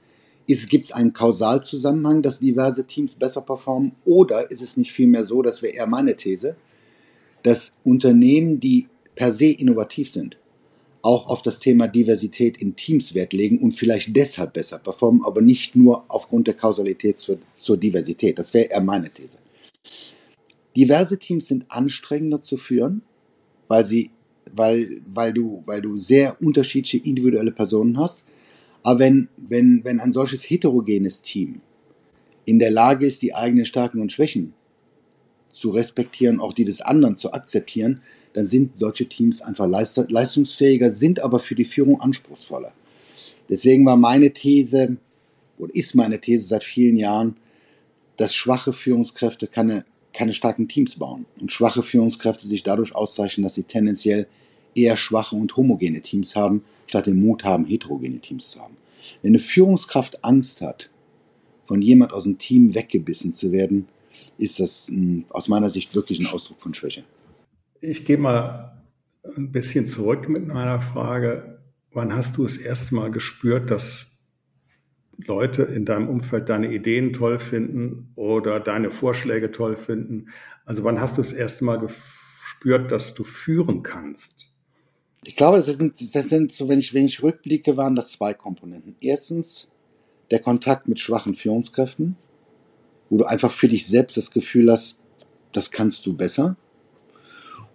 gibt 0.48 0.86
es 0.86 0.92
einen 0.92 1.14
Kausalzusammenhang, 1.14 2.24
dass 2.24 2.40
diverse 2.40 2.86
Teams 2.86 3.14
besser 3.14 3.42
performen 3.42 3.92
oder 4.06 4.50
ist 4.50 4.62
es 4.62 4.78
nicht 4.78 4.92
vielmehr 4.92 5.26
so, 5.26 5.42
das 5.42 5.62
wäre 5.62 5.76
eher 5.76 5.88
meine 5.88 6.16
These, 6.16 6.56
dass 7.44 7.74
Unternehmen, 7.84 8.60
die 8.60 8.88
per 9.16 9.32
se 9.32 9.48
innovativ 9.48 10.10
sind, 10.10 10.38
auch 11.02 11.28
auf 11.28 11.42
das 11.42 11.60
Thema 11.60 11.88
Diversität 11.88 12.58
in 12.58 12.76
Teams 12.76 13.14
Wert 13.14 13.34
legen 13.34 13.60
und 13.60 13.72
vielleicht 13.72 14.16
deshalb 14.16 14.54
besser 14.54 14.80
performen, 14.80 15.24
aber 15.24 15.42
nicht 15.42 15.76
nur 15.76 16.04
aufgrund 16.08 16.48
der 16.48 16.56
Kausalität 16.56 17.20
zur, 17.20 17.38
zur 17.56 17.78
Diversität. 17.78 18.40
Das 18.40 18.54
wäre 18.54 18.66
eher 18.66 18.82
meine 18.82 19.10
These. 19.10 19.38
Diverse 20.76 21.18
Teams 21.18 21.48
sind 21.48 21.66
anstrengender 21.70 22.42
zu 22.42 22.58
führen, 22.58 23.02
weil, 23.68 23.86
sie, 23.86 24.12
weil, 24.53 24.89
weil, 25.08 25.34
du, 25.34 25.63
weil 25.65 25.82
du 25.82 25.98
sehr 25.98 26.41
unterschiedliche 26.41 26.98
individuelle 26.98 27.51
Personen 27.51 27.98
hast. 27.98 28.25
Aber 28.84 29.00
wenn, 29.00 29.29
wenn, 29.38 29.82
wenn 29.84 30.00
ein 30.00 30.12
solches 30.12 30.44
heterogenes 30.44 31.22
Team 31.22 31.62
in 32.46 32.60
der 32.60 32.72
Lage 32.72 33.06
ist, 33.06 33.22
die 33.22 33.36
eigenen 33.36 33.65
Stärken 33.65 34.01
und 34.01 34.12
Schwächen 34.12 34.53
zu 35.51 35.70
respektieren, 35.70 36.39
auch 36.39 36.53
die 36.53 36.65
des 36.65 36.82
anderen 36.82 37.18
zu 37.18 37.34
akzeptieren, 37.34 38.01
dann 38.34 38.46
sind 38.46 38.77
solche 38.77 39.08
Teams 39.08 39.41
einfach 39.41 39.68
leistungsfähiger, 39.68 40.89
sind 40.89 41.20
aber 41.20 41.39
für 41.39 41.56
die 41.56 41.65
Führung 41.65 42.00
anspruchsvoller. 42.00 42.74
Deswegen 43.50 43.86
war 43.86 43.98
meine 43.98 44.32
These, 44.32 44.98
oder 45.58 45.75
ist 45.75 45.96
meine 45.96 46.22
These 46.22 46.48
seit 46.48 46.63
vielen 46.63 46.96
Jahren, 46.96 47.36
dass 48.18 48.36
schwache 48.36 48.74
Führungskräfte 48.74 49.48
keine, 49.48 49.86
keine 50.13 50.34
starken 50.34 50.68
Teams 50.68 50.96
bauen 50.96 51.25
und 51.39 51.51
schwache 51.51 51.84
Führungskräfte 51.84 52.48
sich 52.48 52.63
dadurch 52.63 52.96
auszeichnen, 52.96 53.44
dass 53.44 53.56
sie 53.56 53.63
tendenziell 53.63 54.28
eher 54.75 54.98
schwache 54.98 55.36
und 55.36 55.56
homogene 55.56 56.01
Teams 56.01 56.36
haben, 56.36 56.63
statt 56.88 57.08
den 57.08 57.22
Mut 57.22 57.44
haben, 57.44 57.66
heterogene 57.66 58.20
Teams 58.20 58.51
zu 58.51 58.62
haben. 58.62 58.78
Wenn 59.22 59.32
eine 59.32 59.39
Führungskraft 59.39 60.24
Angst 60.24 60.62
hat, 60.62 60.89
von 61.66 61.82
jemand 61.82 62.13
aus 62.13 62.24
dem 62.24 62.38
Team 62.38 62.74
weggebissen 62.74 63.34
zu 63.34 63.51
werden, 63.51 63.88
ist 64.38 64.60
das 64.60 64.89
ein, 64.89 65.25
aus 65.30 65.48
meiner 65.48 65.70
Sicht 65.70 65.94
wirklich 65.94 66.20
ein 66.20 66.28
Ausdruck 66.28 66.62
von 66.62 66.74
Schwäche. 66.74 67.04
Ich 67.82 68.06
gehe 68.06 68.18
mal 68.18 68.82
ein 69.38 69.51
bisschen 69.51 69.86
zurück 69.86 70.28
mit 70.30 70.48
meiner 70.48 70.82
Frage. 70.82 71.60
Wann 71.92 72.16
hast 72.16 72.38
du 72.38 72.44
das 72.46 72.58
erste 72.58 72.96
Mal 72.96 73.12
gespürt, 73.12 73.70
dass 73.70 74.19
Leute 75.26 75.64
in 75.64 75.86
deinem 75.86 76.08
Umfeld 76.08 76.50
deine 76.50 76.72
Ideen 76.72 77.14
toll 77.14 77.40
finden 77.40 78.12
oder 78.16 78.60
deine 78.60 78.92
Vorschläge 78.92 79.52
toll 79.52 79.76
finden? 79.76 80.30
Also 80.66 80.84
wann 80.84 81.00
hast 81.02 81.18
du 81.18 81.22
das 81.22 81.34
erste 81.34 81.66
Mal 81.66 81.78
gespürt, 81.78 82.92
dass 82.92 83.14
du 83.14 83.24
führen 83.24 83.84
kannst? 83.84 84.54
Ich 85.26 85.36
glaube, 85.36 85.58
das 85.58 85.66
sind, 85.66 86.00
das 86.00 86.30
sind 86.30 86.54
so, 86.54 86.70
wenn 86.70 86.80
ich, 86.80 86.94
wenn 86.94 87.06
ich 87.06 87.22
rückblicke, 87.22 87.76
waren 87.76 87.96
das 87.96 88.14
zwei 88.14 88.34
Komponenten. 88.34 88.96
Erstens 89.02 89.68
der 90.32 90.40
Kontakt 90.40 90.88
mit 90.88 91.00
schwachen 91.00 91.36
Führungskräften, 91.36 92.16
wo 93.10 93.18
du 93.18 93.26
einfach 93.26 93.52
für 93.52 93.68
dich 93.68 93.88
selbst 93.88 94.16
das 94.16 94.32
Gefühl 94.32 94.72
hast, 94.72 95.00
das 95.52 95.72
kannst 95.72 96.06
du 96.06 96.16
besser. 96.16 96.56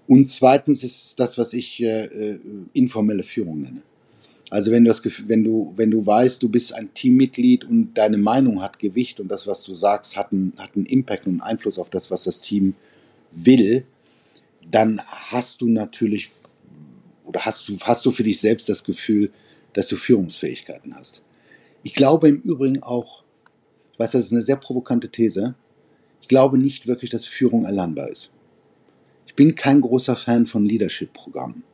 Und 0.06 0.26
zweitens 0.28 0.84
ist 0.84 1.18
das, 1.18 1.38
was 1.38 1.52
ich 1.52 1.82
äh, 1.82 2.04
äh 2.04 2.38
informelle 2.72 3.22
Führung 3.22 3.62
nenne. 3.62 3.82
Also 4.54 4.70
wenn 4.70 4.84
du, 4.84 4.88
das, 4.88 5.02
wenn, 5.26 5.42
du, 5.42 5.72
wenn 5.74 5.90
du 5.90 6.06
weißt, 6.06 6.40
du 6.40 6.48
bist 6.48 6.74
ein 6.74 6.94
Teammitglied 6.94 7.64
und 7.64 7.94
deine 7.94 8.18
Meinung 8.18 8.62
hat 8.62 8.78
Gewicht 8.78 9.18
und 9.18 9.26
das, 9.26 9.48
was 9.48 9.64
du 9.64 9.74
sagst, 9.74 10.16
hat 10.16 10.30
einen, 10.30 10.52
hat 10.56 10.76
einen 10.76 10.86
Impact 10.86 11.26
und 11.26 11.32
einen 11.32 11.40
Einfluss 11.40 11.76
auf 11.76 11.90
das, 11.90 12.12
was 12.12 12.22
das 12.22 12.40
Team 12.40 12.74
will, 13.32 13.84
dann 14.70 15.00
hast 15.08 15.60
du 15.60 15.66
natürlich 15.66 16.30
oder 17.24 17.44
hast 17.44 17.68
du, 17.68 17.76
hast 17.80 18.06
du 18.06 18.12
für 18.12 18.22
dich 18.22 18.38
selbst 18.38 18.68
das 18.68 18.84
Gefühl, 18.84 19.32
dass 19.72 19.88
du 19.88 19.96
Führungsfähigkeiten 19.96 20.94
hast. 20.94 21.24
Ich 21.82 21.92
glaube 21.92 22.28
im 22.28 22.40
Übrigen 22.42 22.80
auch, 22.80 23.24
ich 23.92 23.98
weiß, 23.98 24.12
das 24.12 24.26
ist 24.26 24.32
eine 24.32 24.42
sehr 24.42 24.54
provokante 24.54 25.08
These, 25.08 25.56
ich 26.20 26.28
glaube 26.28 26.58
nicht 26.58 26.86
wirklich, 26.86 27.10
dass 27.10 27.26
Führung 27.26 27.64
erlernbar 27.64 28.08
ist. 28.08 28.30
Ich 29.26 29.34
bin 29.34 29.56
kein 29.56 29.80
großer 29.80 30.14
Fan 30.14 30.46
von 30.46 30.64
Leadership-Programmen. 30.64 31.64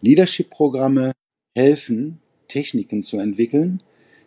Leadership-Programme 0.00 1.12
helfen, 1.54 2.20
Techniken 2.48 3.02
zu 3.02 3.18
entwickeln. 3.18 3.82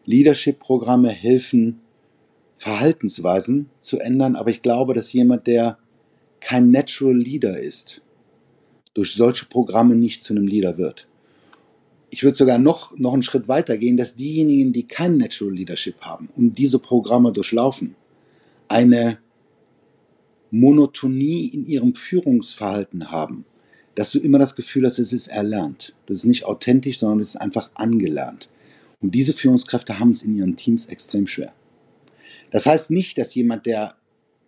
Leadership-Programme 0.05 1.09
helfen, 1.09 1.81
Verhaltensweisen 2.57 3.69
zu 3.79 3.99
ändern. 3.99 4.35
Aber 4.35 4.49
ich 4.49 4.61
glaube, 4.61 4.93
dass 4.93 5.13
jemand, 5.13 5.47
der 5.47 5.77
kein 6.39 6.71
Natural 6.71 7.17
Leader 7.17 7.59
ist, 7.59 8.01
durch 8.93 9.13
solche 9.13 9.45
Programme 9.45 9.95
nicht 9.95 10.21
zu 10.21 10.33
einem 10.33 10.47
Leader 10.47 10.77
wird. 10.77 11.07
Ich 12.09 12.23
würde 12.23 12.37
sogar 12.37 12.59
noch, 12.59 12.95
noch 12.97 13.13
einen 13.13 13.23
Schritt 13.23 13.47
weiter 13.47 13.77
gehen, 13.77 13.97
dass 13.97 14.15
diejenigen, 14.15 14.71
die 14.71 14.83
kein 14.83 15.17
Natural 15.17 15.53
Leadership 15.53 16.01
haben 16.01 16.29
und 16.35 16.57
diese 16.59 16.77
Programme 16.77 17.31
durchlaufen, 17.31 17.95
eine 18.67 19.17
Monotonie 20.51 21.47
in 21.47 21.65
ihrem 21.65 21.95
Führungsverhalten 21.95 23.09
haben, 23.09 23.45
dass 23.95 24.11
du 24.11 24.19
immer 24.19 24.39
das 24.39 24.55
Gefühl 24.55 24.85
hast, 24.85 24.99
es 24.99 25.13
ist 25.13 25.27
erlernt. 25.27 25.93
Das 26.07 26.19
ist 26.19 26.25
nicht 26.25 26.45
authentisch, 26.45 26.99
sondern 26.99 27.19
es 27.19 27.29
ist 27.29 27.41
einfach 27.41 27.69
angelernt. 27.75 28.49
Und 29.01 29.13
diese 29.13 29.33
Führungskräfte 29.33 29.99
haben 29.99 30.11
es 30.11 30.23
in 30.23 30.35
ihren 30.35 30.55
Teams 30.55 30.87
extrem 30.87 31.27
schwer. 31.27 31.53
Das 32.51 32.65
heißt 32.65 32.91
nicht, 32.91 33.17
dass 33.17 33.35
jemand, 33.35 33.65
der 33.65 33.95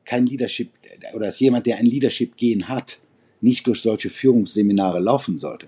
kein 0.05 0.25
Leadership 0.25 0.71
oder 1.13 1.27
dass 1.27 1.39
jemand, 1.39 1.65
der 1.65 1.77
ein 1.77 1.85
Leadership 1.85 2.37
gehen 2.37 2.67
hat, 2.67 2.99
nicht 3.41 3.67
durch 3.67 3.81
solche 3.81 4.09
Führungsseminare 4.09 4.99
laufen 4.99 5.37
sollte. 5.37 5.67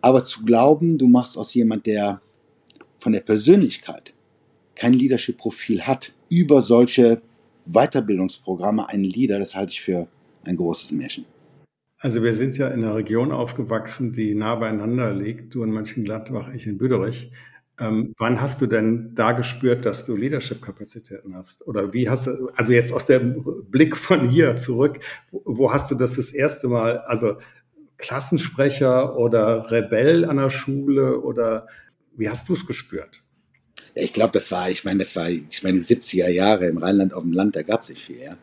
Aber 0.00 0.24
zu 0.24 0.44
glauben, 0.44 0.98
du 0.98 1.06
machst 1.06 1.36
aus 1.36 1.54
jemand, 1.54 1.86
der 1.86 2.20
von 2.98 3.12
der 3.12 3.20
Persönlichkeit 3.20 4.12
kein 4.74 4.92
Leadership-Profil 4.92 5.82
hat, 5.82 6.12
über 6.28 6.62
solche 6.62 7.20
Weiterbildungsprogramme 7.66 8.88
einen 8.88 9.04
Leader, 9.04 9.38
das 9.38 9.54
halte 9.54 9.72
ich 9.72 9.80
für 9.80 10.08
ein 10.44 10.56
großes 10.56 10.92
Märchen. 10.92 11.24
Also 12.00 12.22
wir 12.22 12.34
sind 12.34 12.56
ja 12.56 12.68
in 12.68 12.84
einer 12.84 12.94
Region 12.94 13.32
aufgewachsen, 13.32 14.12
die 14.12 14.34
nah 14.34 14.54
beieinander 14.54 15.12
liegt, 15.12 15.54
du 15.54 15.64
in 15.64 15.70
Mönchengladbach, 15.70 16.54
ich 16.54 16.66
in 16.66 16.78
Büderich. 16.78 17.32
Ähm, 17.80 18.14
wann 18.18 18.40
hast 18.40 18.60
du 18.60 18.66
denn 18.66 19.14
da 19.14 19.32
gespürt, 19.32 19.84
dass 19.84 20.04
du 20.04 20.16
Leadership-Kapazitäten 20.16 21.36
hast? 21.36 21.66
Oder 21.66 21.92
wie 21.92 22.08
hast 22.08 22.26
du, 22.26 22.50
also 22.54 22.72
jetzt 22.72 22.92
aus 22.92 23.06
dem 23.06 23.44
Blick 23.68 23.96
von 23.96 24.26
hier 24.28 24.56
zurück, 24.56 25.00
wo 25.30 25.72
hast 25.72 25.90
du 25.90 25.96
das 25.96 26.14
das 26.14 26.30
erste 26.30 26.68
Mal, 26.68 26.98
also 26.98 27.36
Klassensprecher 27.98 29.16
oder 29.16 29.70
Rebell 29.70 30.24
an 30.24 30.36
der 30.36 30.50
Schule 30.50 31.20
oder 31.20 31.66
wie 32.16 32.28
hast 32.28 32.48
du 32.48 32.54
es 32.54 32.66
gespürt? 32.66 33.22
Ich 33.94 34.12
glaube, 34.12 34.32
das 34.32 34.52
war, 34.52 34.70
ich 34.70 34.84
meine, 34.84 35.00
das 35.00 35.16
war, 35.16 35.28
ich 35.28 35.62
meine, 35.64 35.78
die 35.78 35.84
70er 35.84 36.28
Jahre 36.28 36.66
im 36.66 36.78
Rheinland 36.78 37.12
auf 37.12 37.22
dem 37.22 37.32
Land, 37.32 37.56
da 37.56 37.62
gab 37.62 37.82
es 37.82 37.90
nicht 37.90 38.04
viel, 38.04 38.20
ja. 38.20 38.36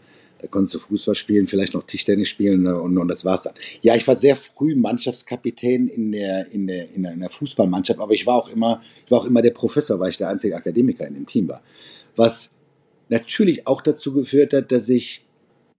Da 0.46 0.52
konntest 0.52 0.76
du 0.76 0.80
Fußball 0.80 1.16
spielen, 1.16 1.48
vielleicht 1.48 1.74
noch 1.74 1.82
Tischtennis 1.82 2.30
spielen 2.30 2.68
und, 2.68 3.00
und 3.00 3.08
das 3.08 3.26
war's 3.26 3.44
dann. 3.44 3.56
Ja, 3.82 3.96
ich 3.96 4.08
war 4.08 4.16
sehr 4.16 4.36
früh 4.36 4.76
Mannschaftskapitän 4.76 5.88
in 5.88 6.12
der, 6.12 6.52
in 6.52 6.68
der, 6.68 6.94
in 6.94 7.02
der, 7.02 7.14
in 7.14 7.20
der 7.20 7.32
Fußballmannschaft, 7.32 8.00
aber 8.00 8.14
ich 8.14 8.28
war 8.28 8.36
auch 8.36 8.48
immer, 8.48 8.84
ich 9.04 9.10
war 9.10 9.22
auch 9.22 9.26
immer 9.26 9.42
der 9.42 9.50
Professor, 9.50 10.00
weil 10.00 10.12
ich 10.12 10.18
der 10.18 10.30
einzige 10.30 10.56
Akademiker 10.56 11.08
in 11.08 11.16
dem 11.16 11.26
Team 11.26 11.48
war. 11.48 11.64
Was 12.16 12.52
natürlich 13.10 13.66
auch 13.66 13.82
dazu 13.82 14.14
geführt 14.14 14.54
hat, 14.54 14.72
dass 14.72 14.88
ich, 14.88 15.26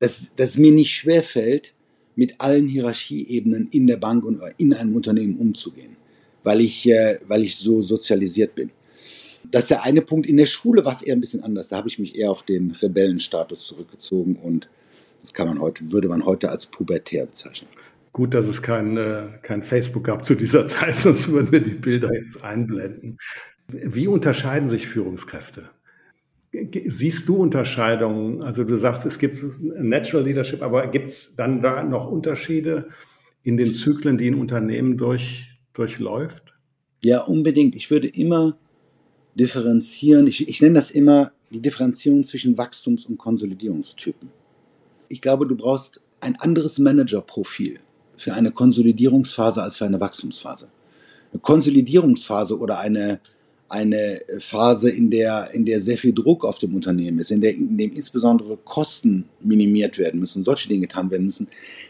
dass, 0.00 0.34
dass 0.34 0.50
es 0.50 0.58
mir 0.58 0.72
nicht 0.72 0.90
schwer 0.90 1.22
fällt, 1.22 1.72
mit 2.16 2.40
allen 2.40 2.66
Hierarchieebenen 2.66 3.68
in 3.70 3.86
der 3.86 3.98
Bank 3.98 4.24
und 4.24 4.40
in 4.56 4.74
einem 4.74 4.96
Unternehmen 4.96 5.38
umzugehen, 5.38 5.96
weil 6.42 6.60
ich, 6.60 6.90
äh, 6.90 7.20
weil 7.28 7.44
ich 7.44 7.54
so 7.54 7.82
sozialisiert 7.82 8.56
bin. 8.56 8.70
Das 9.50 9.64
ist 9.64 9.70
der 9.70 9.84
eine 9.84 10.02
Punkt. 10.02 10.26
In 10.26 10.36
der 10.36 10.46
Schule 10.46 10.84
war 10.84 10.92
es 10.92 11.02
eher 11.02 11.14
ein 11.14 11.20
bisschen 11.20 11.42
anders. 11.42 11.68
Da 11.68 11.76
habe 11.76 11.88
ich 11.88 11.98
mich 11.98 12.14
eher 12.16 12.30
auf 12.30 12.42
den 12.42 12.72
Rebellenstatus 12.72 13.66
zurückgezogen 13.66 14.36
und 14.36 14.68
das 15.22 15.34
kann 15.34 15.48
man 15.48 15.60
heute, 15.60 15.90
würde 15.90 16.08
man 16.08 16.24
heute 16.24 16.50
als 16.50 16.66
pubertär 16.66 17.26
bezeichnen. 17.26 17.68
Gut, 18.12 18.32
dass 18.32 18.46
es 18.46 18.62
kein, 18.62 18.96
äh, 18.96 19.24
kein 19.42 19.62
Facebook 19.62 20.04
gab 20.04 20.24
zu 20.24 20.34
dieser 20.34 20.66
Zeit, 20.66 20.96
sonst 20.96 21.30
würden 21.30 21.52
wir 21.52 21.60
die 21.60 21.70
Bilder 21.70 22.14
jetzt 22.14 22.42
einblenden. 22.42 23.18
Wie 23.68 24.06
unterscheiden 24.06 24.70
sich 24.70 24.86
Führungskräfte? 24.86 25.70
Siehst 26.52 27.28
du 27.28 27.36
Unterscheidungen? 27.36 28.42
Also 28.42 28.64
du 28.64 28.78
sagst, 28.78 29.04
es 29.04 29.18
gibt 29.18 29.42
Natural 29.60 30.24
Leadership, 30.24 30.62
aber 30.62 30.86
gibt 30.86 31.08
es 31.08 31.34
dann 31.36 31.60
da 31.60 31.82
noch 31.82 32.10
Unterschiede 32.10 32.88
in 33.42 33.56
den 33.56 33.74
Zyklen, 33.74 34.16
die 34.16 34.30
ein 34.30 34.38
Unternehmen 34.40 34.96
durch, 34.96 35.50
durchläuft? 35.74 36.54
Ja, 37.04 37.22
unbedingt. 37.22 37.74
Ich 37.74 37.90
würde 37.90 38.08
immer 38.08 38.56
differenzieren. 39.38 40.26
Ich, 40.26 40.48
ich 40.48 40.60
nenne 40.60 40.74
das 40.74 40.90
immer 40.90 41.32
die 41.50 41.60
Differenzierung 41.60 42.24
zwischen 42.24 42.56
Wachstums- 42.58 43.06
und 43.06 43.18
Konsolidierungstypen. 43.18 44.30
Ich 45.08 45.20
glaube, 45.20 45.46
du 45.46 45.54
brauchst 45.56 46.00
ein 46.20 46.36
anderes 46.36 46.78
Managerprofil 46.78 47.78
für 48.16 48.34
eine 48.34 48.50
Konsolidierungsphase 48.50 49.62
als 49.62 49.76
für 49.76 49.84
eine 49.84 50.00
Wachstumsphase. 50.00 50.68
Eine 51.32 51.40
Konsolidierungsphase 51.40 52.58
oder 52.58 52.80
eine, 52.80 53.20
eine 53.68 54.20
Phase, 54.38 54.90
in 54.90 55.10
der, 55.10 55.50
in 55.52 55.64
der 55.64 55.80
sehr 55.80 55.98
viel 55.98 56.14
Druck 56.14 56.44
auf 56.44 56.58
dem 56.58 56.74
Unternehmen 56.74 57.18
ist, 57.18 57.30
in, 57.30 57.40
der, 57.40 57.54
in 57.54 57.76
dem 57.76 57.92
insbesondere 57.92 58.56
Kosten 58.56 59.28
minimiert 59.40 59.98
werden 59.98 60.18
müssen, 60.18 60.42
solche 60.42 60.68
Dinge 60.68 60.82
getan 60.82 61.10
werden 61.10 61.26
müssen, 61.26 61.48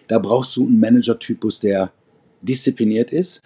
da 0.09 0.19
brauchst 0.19 0.57
du 0.57 0.67
einen 0.67 0.81
Managertypus, 0.81 1.61
der 1.61 1.93
diszipliniert 2.43 3.13
ist, 3.13 3.41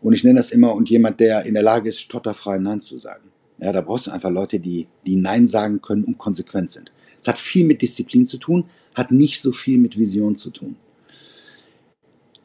und 0.00 0.12
ich 0.12 0.24
nenne 0.24 0.38
das 0.38 0.50
immer 0.50 0.74
und 0.74 0.90
jemand, 0.90 1.20
der 1.20 1.44
in 1.44 1.54
der 1.54 1.62
Lage 1.62 1.88
ist, 1.88 2.00
stotterfrei 2.00 2.58
Nein 2.58 2.80
zu 2.80 2.98
sagen. 2.98 3.27
Ja, 3.58 3.72
da 3.72 3.80
brauchst 3.80 4.06
du 4.06 4.10
einfach 4.12 4.30
Leute, 4.30 4.60
die, 4.60 4.86
die 5.04 5.16
Nein 5.16 5.46
sagen 5.46 5.82
können 5.82 6.04
und 6.04 6.18
konsequent 6.18 6.70
sind. 6.70 6.92
Es 7.20 7.28
hat 7.28 7.38
viel 7.38 7.66
mit 7.66 7.82
Disziplin 7.82 8.26
zu 8.26 8.38
tun, 8.38 8.64
hat 8.94 9.10
nicht 9.10 9.40
so 9.40 9.52
viel 9.52 9.78
mit 9.78 9.98
Vision 9.98 10.36
zu 10.36 10.50
tun. 10.50 10.76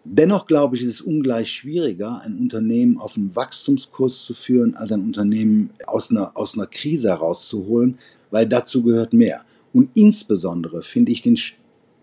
Dennoch 0.06 0.48
glaube 0.48 0.76
ich, 0.76 0.82
ist 0.82 0.90
es 0.90 1.02
ungleich 1.02 1.50
schwieriger, 1.50 2.22
ein 2.22 2.38
Unternehmen 2.38 2.98
auf 2.98 3.16
einen 3.16 3.36
Wachstumskurs 3.36 4.24
zu 4.24 4.34
führen, 4.34 4.76
als 4.76 4.92
ein 4.92 5.02
Unternehmen 5.02 5.70
aus 5.86 6.12
einer, 6.12 6.36
aus 6.36 6.58
einer 6.58 6.68
Krise 6.68 7.10
herauszuholen, 7.10 8.00
weil 8.30 8.48
dazu 8.48 8.84
gehört 8.84 9.14
mehr. 9.14 9.46
Und 9.72 9.92
insbesondere 9.94 10.82
finde 10.82 11.12
ich, 11.14 11.22
den, 11.22 11.40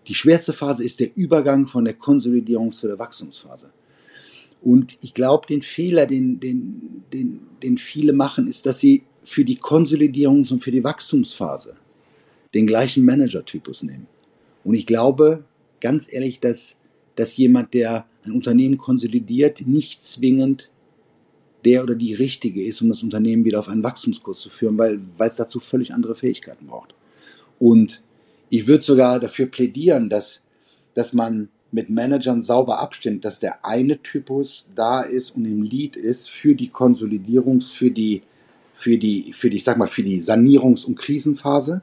die 0.07 0.15
schwerste 0.15 0.53
Phase 0.53 0.83
ist 0.83 0.99
der 0.99 1.15
Übergang 1.15 1.67
von 1.67 1.85
der 1.85 1.93
Konsolidierung 1.93 2.71
zu 2.71 2.87
der 2.87 2.97
Wachstumsphase. 2.97 3.69
Und 4.61 4.97
ich 5.01 5.13
glaube, 5.13 5.47
den 5.47 5.61
Fehler, 5.61 6.05
den, 6.05 6.39
den, 6.39 7.03
den, 7.11 7.41
den 7.63 7.77
viele 7.77 8.13
machen, 8.13 8.47
ist, 8.47 8.65
dass 8.65 8.79
sie 8.79 9.03
für 9.23 9.43
die 9.43 9.57
Konsolidierungs- 9.57 10.51
und 10.51 10.59
für 10.61 10.71
die 10.71 10.83
Wachstumsphase 10.83 11.75
den 12.53 12.67
gleichen 12.67 13.03
Manager-Typus 13.05 13.83
nehmen. 13.83 14.07
Und 14.63 14.75
ich 14.75 14.85
glaube, 14.85 15.45
ganz 15.79 16.11
ehrlich, 16.11 16.39
dass, 16.39 16.77
dass 17.15 17.37
jemand, 17.37 17.73
der 17.73 18.05
ein 18.23 18.33
Unternehmen 18.33 18.77
konsolidiert, 18.77 19.65
nicht 19.65 20.03
zwingend 20.03 20.69
der 21.65 21.83
oder 21.83 21.95
die 21.95 22.13
Richtige 22.13 22.65
ist, 22.65 22.81
um 22.81 22.89
das 22.89 23.03
Unternehmen 23.03 23.45
wieder 23.45 23.59
auf 23.59 23.69
einen 23.69 23.83
Wachstumskurs 23.83 24.39
zu 24.39 24.49
führen, 24.49 24.77
weil, 24.77 24.99
es 25.19 25.35
dazu 25.35 25.59
völlig 25.59 25.93
andere 25.93 26.15
Fähigkeiten 26.15 26.67
braucht. 26.67 26.95
Und 27.59 28.03
ich 28.49 28.67
würde 28.67 28.83
sogar 28.83 29.19
dafür 29.19 29.45
plädieren, 29.45 30.09
dass, 30.09 30.43
dass 30.93 31.13
man 31.13 31.49
mit 31.71 31.89
Managern 31.89 32.41
sauber 32.41 32.79
abstimmt, 32.79 33.23
dass 33.23 33.39
der 33.39 33.65
eine 33.65 34.01
Typus 34.01 34.69
da 34.75 35.01
ist 35.01 35.35
und 35.35 35.45
im 35.45 35.63
Lead 35.63 35.95
ist 35.95 36.29
für 36.29 36.55
die 36.55 36.69
Konsolidierungs-, 36.69 37.71
für 37.71 37.91
die, 37.91 38.23
für 38.73 38.97
die, 38.97 39.33
für 39.33 39.49
die, 39.49 39.57
ich 39.57 39.63
sag 39.63 39.77
mal, 39.77 39.87
für 39.87 40.03
die 40.03 40.21
Sanierungs- 40.21 40.85
und 40.85 40.95
Krisenphase 40.95 41.81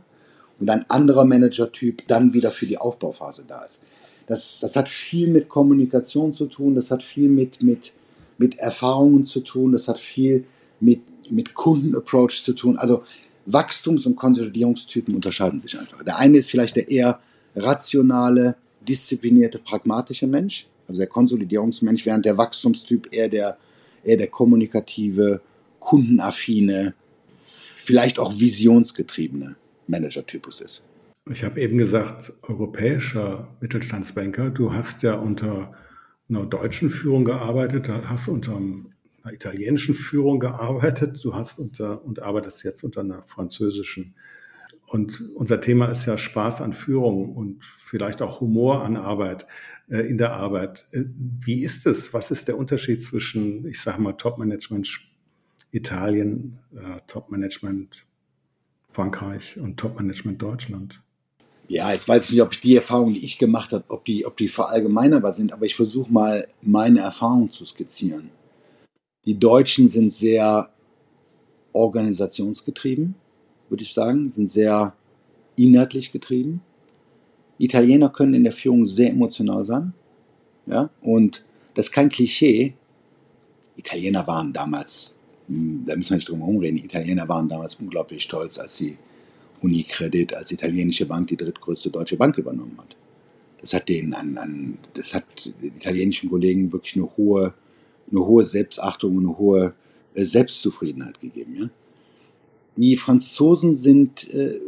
und 0.61 0.69
ein 0.69 0.85
anderer 0.89 1.25
Managertyp 1.25 2.07
dann 2.07 2.33
wieder 2.33 2.51
für 2.51 2.67
die 2.67 2.79
Aufbauphase 2.79 3.45
da 3.47 3.63
ist. 3.65 3.83
Das, 4.27 4.61
das 4.61 4.77
hat 4.77 4.91
viel 4.91 5.29
mit 5.29 5.49
Kommunikation 5.49 6.35
zu 6.35 6.47
tun, 6.47 6.75
das 6.75 6.91
hat 6.91 7.03
viel 7.03 7.31
mit, 7.31 7.63
mit, 7.63 7.93
mit 8.37 8.59
Erfahrungen 8.59 9.25
zu 9.25 9.41
tun, 9.41 9.73
das 9.73 9.89
hat 9.89 9.99
viel 9.99 10.45
mit, 10.81 11.01
mit 11.31 11.55
Kundenapproach 11.55 12.43
zu 12.43 12.53
tun. 12.53 12.77
Also 12.77 13.05
Wachstums- 13.47 14.07
und 14.07 14.17
Konsolidierungstypen 14.17 15.15
unterscheiden 15.15 15.61
sich 15.61 15.79
einfach. 15.79 16.03
Der 16.03 16.19
eine 16.19 16.39
ist 16.39 16.51
vielleicht 16.51 16.77
der 16.77 16.91
eher 16.91 17.21
rationale, 17.57 18.57
disziplinierte, 18.89 19.59
pragmatische 19.59 20.27
Mensch, 20.27 20.67
also 20.87 20.99
der 20.99 21.09
Konsolidierungsmensch, 21.09 22.07
während 22.07 22.25
der 22.25 22.39
Wachstumstyp 22.39 23.09
eher 23.13 23.29
der, 23.29 23.59
eher 24.05 24.17
der 24.17 24.29
kommunikative, 24.29 25.41
kundenaffine, 25.79 26.95
vielleicht 27.37 28.19
auch 28.19 28.39
visionsgetriebene 28.39 29.57
Managertypus 29.87 30.61
ist. 30.61 30.83
Ich 31.31 31.45
habe 31.45 31.61
eben 31.61 31.77
gesagt, 31.77 32.33
europäischer 32.43 33.49
Mittelstandsbanker. 33.61 34.51
Du 34.51 34.73
hast 34.73 35.03
ja 35.03 35.15
unter 35.15 35.75
einer 36.29 36.47
deutschen 36.47 36.91
Führung 36.91 37.25
gearbeitet, 37.25 37.89
hast 37.89 38.29
unter 38.29 38.57
einer 38.57 39.33
italienischen 39.33 39.95
Führung 39.95 40.41
gearbeitet, 40.41 41.23
du 41.23 41.35
hast 41.35 41.59
unter 41.59 42.05
und 42.05 42.23
arbeitest 42.23 42.65
jetzt 42.65 42.83
unter 42.83 43.01
einer 43.01 43.23
französischen. 43.27 44.15
Und 44.89 45.31
unser 45.35 45.61
Thema 45.61 45.87
ist 45.87 46.07
ja 46.07 46.17
Spaß 46.17 46.63
an 46.63 46.73
Führung 46.73 47.37
und 47.37 47.65
vielleicht 47.65 48.23
auch 48.23 48.41
Humor 48.41 48.85
an 48.85 48.97
Arbeit, 48.97 49.47
äh, 49.89 50.01
in 50.01 50.17
der 50.17 50.33
Arbeit. 50.33 50.87
Äh, 50.93 51.05
wie 51.15 51.63
ist 51.63 51.87
es? 51.87 52.15
Was 52.15 52.31
ist 52.31 52.49
der 52.49 52.57
Unterschied 52.57 53.03
zwischen, 53.03 53.67
ich 53.67 53.81
sage 53.81 54.01
mal, 54.01 54.13
Top-Management 54.13 55.01
Italien, 55.73 56.59
äh, 56.75 57.01
Top-Management 57.07 58.07
Frankreich 58.91 59.59
und 59.59 59.79
Top-Management 59.79 60.41
Deutschland? 60.41 61.03
Ja, 61.69 61.93
jetzt 61.93 62.09
weiß 62.09 62.25
ich 62.25 62.33
nicht, 62.33 62.43
ob 62.43 62.55
ich 62.55 62.61
die 62.61 62.77
Erfahrungen, 62.77 63.13
die 63.13 63.25
ich 63.25 63.39
gemacht 63.39 63.75
habe, 63.75 63.85
ob 63.89 64.07
die, 64.07 64.25
ob 64.25 64.39
die 64.39 64.49
verallgemeinerbar 64.49 65.33
sind, 65.33 65.53
aber 65.53 65.67
ich 65.67 65.77
versuche 65.77 66.11
mal 66.11 66.49
meine 66.63 67.01
Erfahrungen 67.01 67.51
zu 67.51 67.67
skizzieren. 67.67 68.31
Die 69.27 69.39
Deutschen 69.39 69.87
sind 69.87 70.11
sehr 70.11 70.71
organisationsgetrieben, 71.75 73.17
würde 73.69 73.83
ich 73.83 73.95
sagen, 73.95 74.31
sind 74.33 74.51
sehr 74.51 74.95
inhaltlich 75.57 76.13
getrieben. 76.13 76.61
Italiener 77.59 78.09
können 78.09 78.35
in 78.35 78.45
der 78.45 78.53
Führung 78.53 78.87
sehr 78.87 79.11
emotional 79.11 79.65
sein. 79.65 79.93
Ja, 80.67 80.91
und 81.01 81.45
das 81.75 81.87
ist 81.87 81.93
kein 81.93 82.09
Klischee. 82.09 82.75
Italiener 83.77 84.27
waren 84.27 84.53
damals, 84.53 85.15
hm, 85.49 85.85
da 85.87 85.97
müssen 85.97 86.11
wir 86.11 86.17
nicht 86.17 86.29
drum 86.29 86.41
herum 86.41 86.59
reden, 86.59 86.79
Italiener 86.79 87.29
waren 87.29 87.49
damals 87.49 87.77
unglaublich 87.77 88.23
stolz, 88.23 88.59
als 88.59 88.77
sie 88.77 88.99
Unicredit 89.61 90.35
als 90.35 90.53
italienische 90.53 91.07
Bank 91.07 91.29
die 91.29 91.37
drittgrößte 91.37 91.91
deutsche 91.91 92.17
Bank 92.17 92.39
übernommen 92.39 92.77
hat. 92.79 92.97
Das 93.61 93.73
hat 93.73 93.89
denen 93.89 94.15
an, 94.15 94.39
an 94.39 94.79
das 94.95 95.15
hat 95.15 95.25
den 95.61 95.77
italienischen 95.77 96.31
Kollegen 96.31 96.73
wirklich 96.73 96.95
eine 96.95 97.09
hohe, 97.17 97.55
eine 98.11 98.25
hohe 98.25 98.45
Selbstachtung 98.45 99.17
und 99.17 99.27
eine 99.27 99.39
hohe 99.39 99.75
äh, 100.15 100.25
Selbstzufriedenheit 100.25 101.21
gegeben. 101.21 101.57
Ja? 101.57 101.71
Die 102.79 102.97
Franzosen 102.97 103.75
sind, 103.75 104.33
äh, 104.33 104.61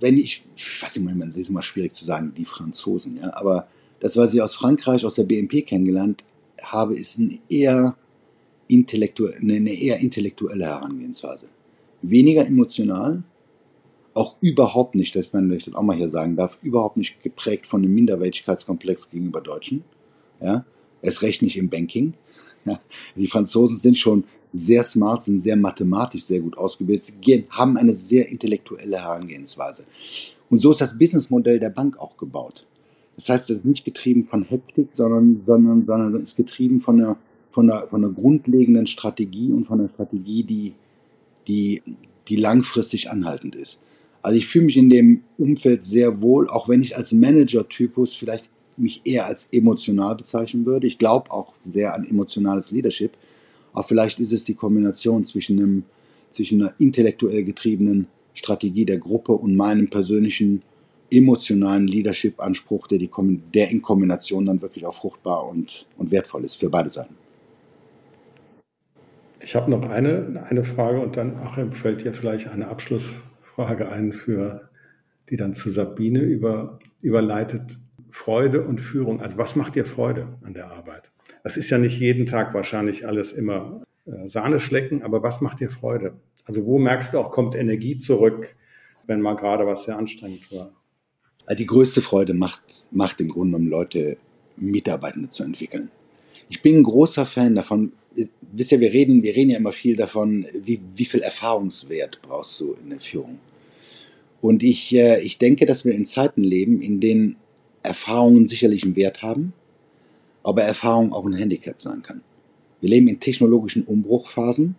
wenn 0.00 0.16
ich, 0.16 0.44
ich 0.56 0.82
weiß 0.82 0.96
nicht, 0.96 1.14
man 1.14 1.28
ist 1.28 1.48
immer 1.48 1.62
schwierig 1.62 1.94
zu 1.94 2.06
sagen, 2.06 2.32
die 2.34 2.46
Franzosen, 2.46 3.18
ja, 3.18 3.36
aber 3.36 3.68
das, 4.00 4.16
was 4.16 4.32
ich 4.32 4.40
aus 4.40 4.54
Frankreich, 4.54 5.04
aus 5.04 5.16
der 5.16 5.24
BNP 5.24 5.62
kennengelernt 5.62 6.24
habe, 6.62 6.94
ist 6.94 7.18
eine 7.18 7.38
eher, 7.50 7.96
intellektuelle, 8.66 9.36
eine 9.36 9.74
eher 9.74 9.98
intellektuelle 9.98 10.64
Herangehensweise. 10.64 11.48
Weniger 12.00 12.46
emotional, 12.46 13.22
auch 14.14 14.36
überhaupt 14.40 14.94
nicht, 14.94 15.14
dass 15.14 15.34
man, 15.34 15.50
das 15.50 15.74
auch 15.74 15.82
mal 15.82 15.96
hier 15.96 16.08
sagen 16.08 16.36
darf, 16.36 16.58
überhaupt 16.62 16.96
nicht 16.96 17.22
geprägt 17.22 17.66
von 17.66 17.82
einem 17.82 17.94
Minderwertigkeitskomplex 17.94 19.10
gegenüber 19.10 19.42
Deutschen. 19.42 19.84
Ja, 20.40 20.64
erst 21.02 21.20
recht 21.20 21.42
nicht 21.42 21.58
im 21.58 21.68
Banking. 21.68 22.14
Ja, 22.64 22.80
die 23.14 23.26
Franzosen 23.26 23.76
sind 23.76 23.98
schon 23.98 24.24
sehr 24.54 24.82
smart, 24.84 25.22
sind 25.22 25.40
sehr 25.40 25.56
mathematisch 25.56 26.22
sehr 26.22 26.40
gut 26.40 26.56
ausgebildet, 26.56 27.12
haben 27.50 27.76
eine 27.76 27.94
sehr 27.94 28.28
intellektuelle 28.28 29.02
Herangehensweise. 29.02 29.84
Und 30.48 30.60
so 30.60 30.70
ist 30.70 30.80
das 30.80 30.96
Businessmodell 30.96 31.58
der 31.58 31.70
Bank 31.70 31.98
auch 31.98 32.16
gebaut. 32.16 32.66
Das 33.16 33.28
heißt, 33.28 33.50
es 33.50 33.58
ist 33.58 33.64
nicht 33.66 33.84
getrieben 33.84 34.24
von 34.24 34.44
Hektik, 34.44 34.88
sondern, 34.92 35.42
sondern, 35.46 35.84
sondern 35.86 36.14
es 36.16 36.30
ist 36.30 36.36
getrieben 36.36 36.80
von 36.80 37.00
einer, 37.00 37.16
von, 37.50 37.70
einer, 37.70 37.86
von 37.88 38.04
einer 38.04 38.12
grundlegenden 38.12 38.86
Strategie 38.86 39.52
und 39.52 39.66
von 39.66 39.80
einer 39.80 39.88
Strategie, 39.88 40.44
die, 40.44 40.72
die, 41.48 41.82
die 42.28 42.36
langfristig 42.36 43.10
anhaltend 43.10 43.54
ist. 43.54 43.80
Also 44.22 44.38
ich 44.38 44.46
fühle 44.46 44.66
mich 44.66 44.76
in 44.76 44.88
dem 44.88 45.22
Umfeld 45.36 45.82
sehr 45.82 46.22
wohl, 46.22 46.48
auch 46.48 46.68
wenn 46.68 46.80
ich 46.80 46.96
als 46.96 47.12
Manager-Typus 47.12 48.14
vielleicht 48.14 48.48
mich 48.76 49.02
eher 49.04 49.26
als 49.26 49.48
emotional 49.52 50.16
bezeichnen 50.16 50.66
würde. 50.66 50.86
Ich 50.86 50.98
glaube 50.98 51.30
auch 51.30 51.52
sehr 51.64 51.94
an 51.94 52.04
emotionales 52.04 52.70
Leadership. 52.70 53.12
Aber 53.74 53.82
vielleicht 53.82 54.20
ist 54.20 54.32
es 54.32 54.44
die 54.44 54.54
Kombination 54.54 55.24
zwischen, 55.26 55.58
einem, 55.58 55.84
zwischen 56.30 56.62
einer 56.62 56.74
intellektuell 56.78 57.44
getriebenen 57.44 58.06
Strategie 58.32 58.84
der 58.86 58.98
Gruppe 58.98 59.32
und 59.32 59.56
meinem 59.56 59.90
persönlichen 59.90 60.62
emotionalen 61.10 61.86
Leadership-Anspruch, 61.86 62.86
der, 62.88 62.98
der 63.54 63.70
in 63.70 63.82
Kombination 63.82 64.46
dann 64.46 64.62
wirklich 64.62 64.86
auch 64.86 64.94
fruchtbar 64.94 65.46
und, 65.46 65.86
und 65.98 66.10
wertvoll 66.10 66.44
ist 66.44 66.56
für 66.56 66.70
beide 66.70 66.90
Seiten. 66.90 67.14
Ich 69.40 69.54
habe 69.54 69.70
noch 69.70 69.82
eine, 69.82 70.46
eine 70.48 70.64
Frage 70.64 71.00
und 71.00 71.16
dann, 71.16 71.36
Achim, 71.36 71.72
fällt 71.72 72.02
dir 72.02 72.14
vielleicht 72.14 72.48
eine 72.48 72.68
Abschluss 72.68 73.04
Frage 73.42 73.90
ein, 73.90 74.12
für, 74.12 74.70
die 75.28 75.36
dann 75.36 75.54
zu 75.54 75.70
Sabine 75.70 76.20
über, 76.20 76.78
überleitet. 77.02 77.78
Freude 78.10 78.62
und 78.62 78.80
Führung. 78.80 79.20
Also 79.20 79.38
was 79.38 79.56
macht 79.56 79.74
dir 79.74 79.84
Freude 79.84 80.38
an 80.42 80.54
der 80.54 80.70
Arbeit? 80.70 81.10
Das 81.44 81.56
ist 81.56 81.70
ja 81.70 81.78
nicht 81.78 82.00
jeden 82.00 82.26
Tag 82.26 82.54
wahrscheinlich 82.54 83.06
alles 83.06 83.32
immer 83.32 83.82
äh, 84.06 84.28
Sahne 84.28 84.58
schlecken, 84.58 85.02
aber 85.02 85.22
was 85.22 85.40
macht 85.40 85.60
dir 85.60 85.70
Freude? 85.70 86.14
Also 86.46 86.64
wo 86.64 86.78
merkst 86.78 87.14
du 87.14 87.18
auch, 87.18 87.30
kommt 87.30 87.54
Energie 87.54 87.98
zurück, 87.98 88.56
wenn 89.06 89.20
mal 89.20 89.34
gerade 89.34 89.66
was 89.66 89.84
sehr 89.84 89.96
anstrengend 89.96 90.50
war? 90.50 90.72
Also 91.46 91.58
die 91.58 91.66
größte 91.66 92.00
Freude 92.00 92.32
macht, 92.32 92.86
macht 92.90 93.20
im 93.20 93.28
Grunde 93.28 93.58
um 93.58 93.68
Leute, 93.68 94.16
Mitarbeitende 94.56 95.28
zu 95.28 95.44
entwickeln. 95.44 95.90
Ich 96.48 96.62
bin 96.62 96.78
ein 96.78 96.82
großer 96.82 97.26
Fan 97.26 97.54
davon, 97.54 97.92
wisst 98.52 98.72
ihr, 98.72 98.80
wir 98.80 98.92
reden, 98.92 99.22
wir 99.22 99.36
reden 99.36 99.50
ja 99.50 99.58
immer 99.58 99.72
viel 99.72 99.96
davon, 99.96 100.46
wie, 100.62 100.80
wie 100.96 101.04
viel 101.04 101.20
Erfahrungswert 101.20 102.20
brauchst 102.22 102.58
du 102.60 102.74
in 102.82 102.90
der 102.90 103.00
Führung. 103.00 103.38
Und 104.40 104.62
ich, 104.62 104.94
äh, 104.94 105.20
ich 105.20 105.38
denke, 105.38 105.66
dass 105.66 105.84
wir 105.84 105.92
in 105.94 106.06
Zeiten 106.06 106.42
leben, 106.42 106.80
in 106.80 107.00
denen 107.00 107.36
Erfahrungen 107.82 108.46
sicherlich 108.46 108.84
einen 108.84 108.96
Wert 108.96 109.22
haben, 109.22 109.52
aber 110.44 110.62
Erfahrung 110.62 111.12
auch 111.12 111.24
ein 111.26 111.32
Handicap 111.32 111.82
sein 111.82 112.02
kann. 112.02 112.20
Wir 112.80 112.90
leben 112.90 113.08
in 113.08 113.18
technologischen 113.18 113.82
Umbruchphasen. 113.84 114.76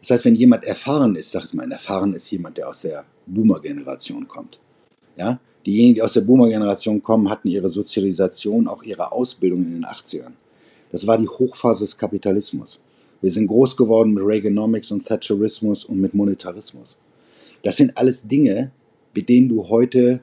Das 0.00 0.10
heißt, 0.10 0.24
wenn 0.24 0.36
jemand 0.36 0.64
erfahren 0.64 1.16
ist, 1.16 1.32
sag 1.32 1.44
ich 1.44 1.54
mal, 1.54 1.70
erfahren 1.70 2.14
ist 2.14 2.30
jemand, 2.30 2.56
der 2.56 2.68
aus 2.68 2.82
der 2.82 3.04
Boomer-Generation 3.26 4.28
kommt. 4.28 4.60
Ja? 5.16 5.40
Diejenigen, 5.66 5.96
die 5.96 6.02
aus 6.02 6.12
der 6.12 6.20
Boomer-Generation 6.20 7.02
kommen, 7.02 7.28
hatten 7.28 7.48
ihre 7.48 7.68
Sozialisation, 7.68 8.68
auch 8.68 8.84
ihre 8.84 9.10
Ausbildung 9.12 9.64
in 9.64 9.72
den 9.72 9.84
80ern. 9.84 10.32
Das 10.92 11.06
war 11.06 11.18
die 11.18 11.28
Hochphase 11.28 11.80
des 11.80 11.98
Kapitalismus. 11.98 12.80
Wir 13.20 13.30
sind 13.30 13.48
groß 13.48 13.76
geworden 13.76 14.14
mit 14.14 14.24
Reaganomics 14.24 14.92
und 14.92 15.04
Thatcherismus 15.04 15.84
und 15.84 16.00
mit 16.00 16.14
Monetarismus. 16.14 16.96
Das 17.62 17.76
sind 17.76 17.98
alles 17.98 18.28
Dinge, 18.28 18.70
mit 19.14 19.28
denen 19.28 19.48
du 19.48 19.68
heute 19.68 20.20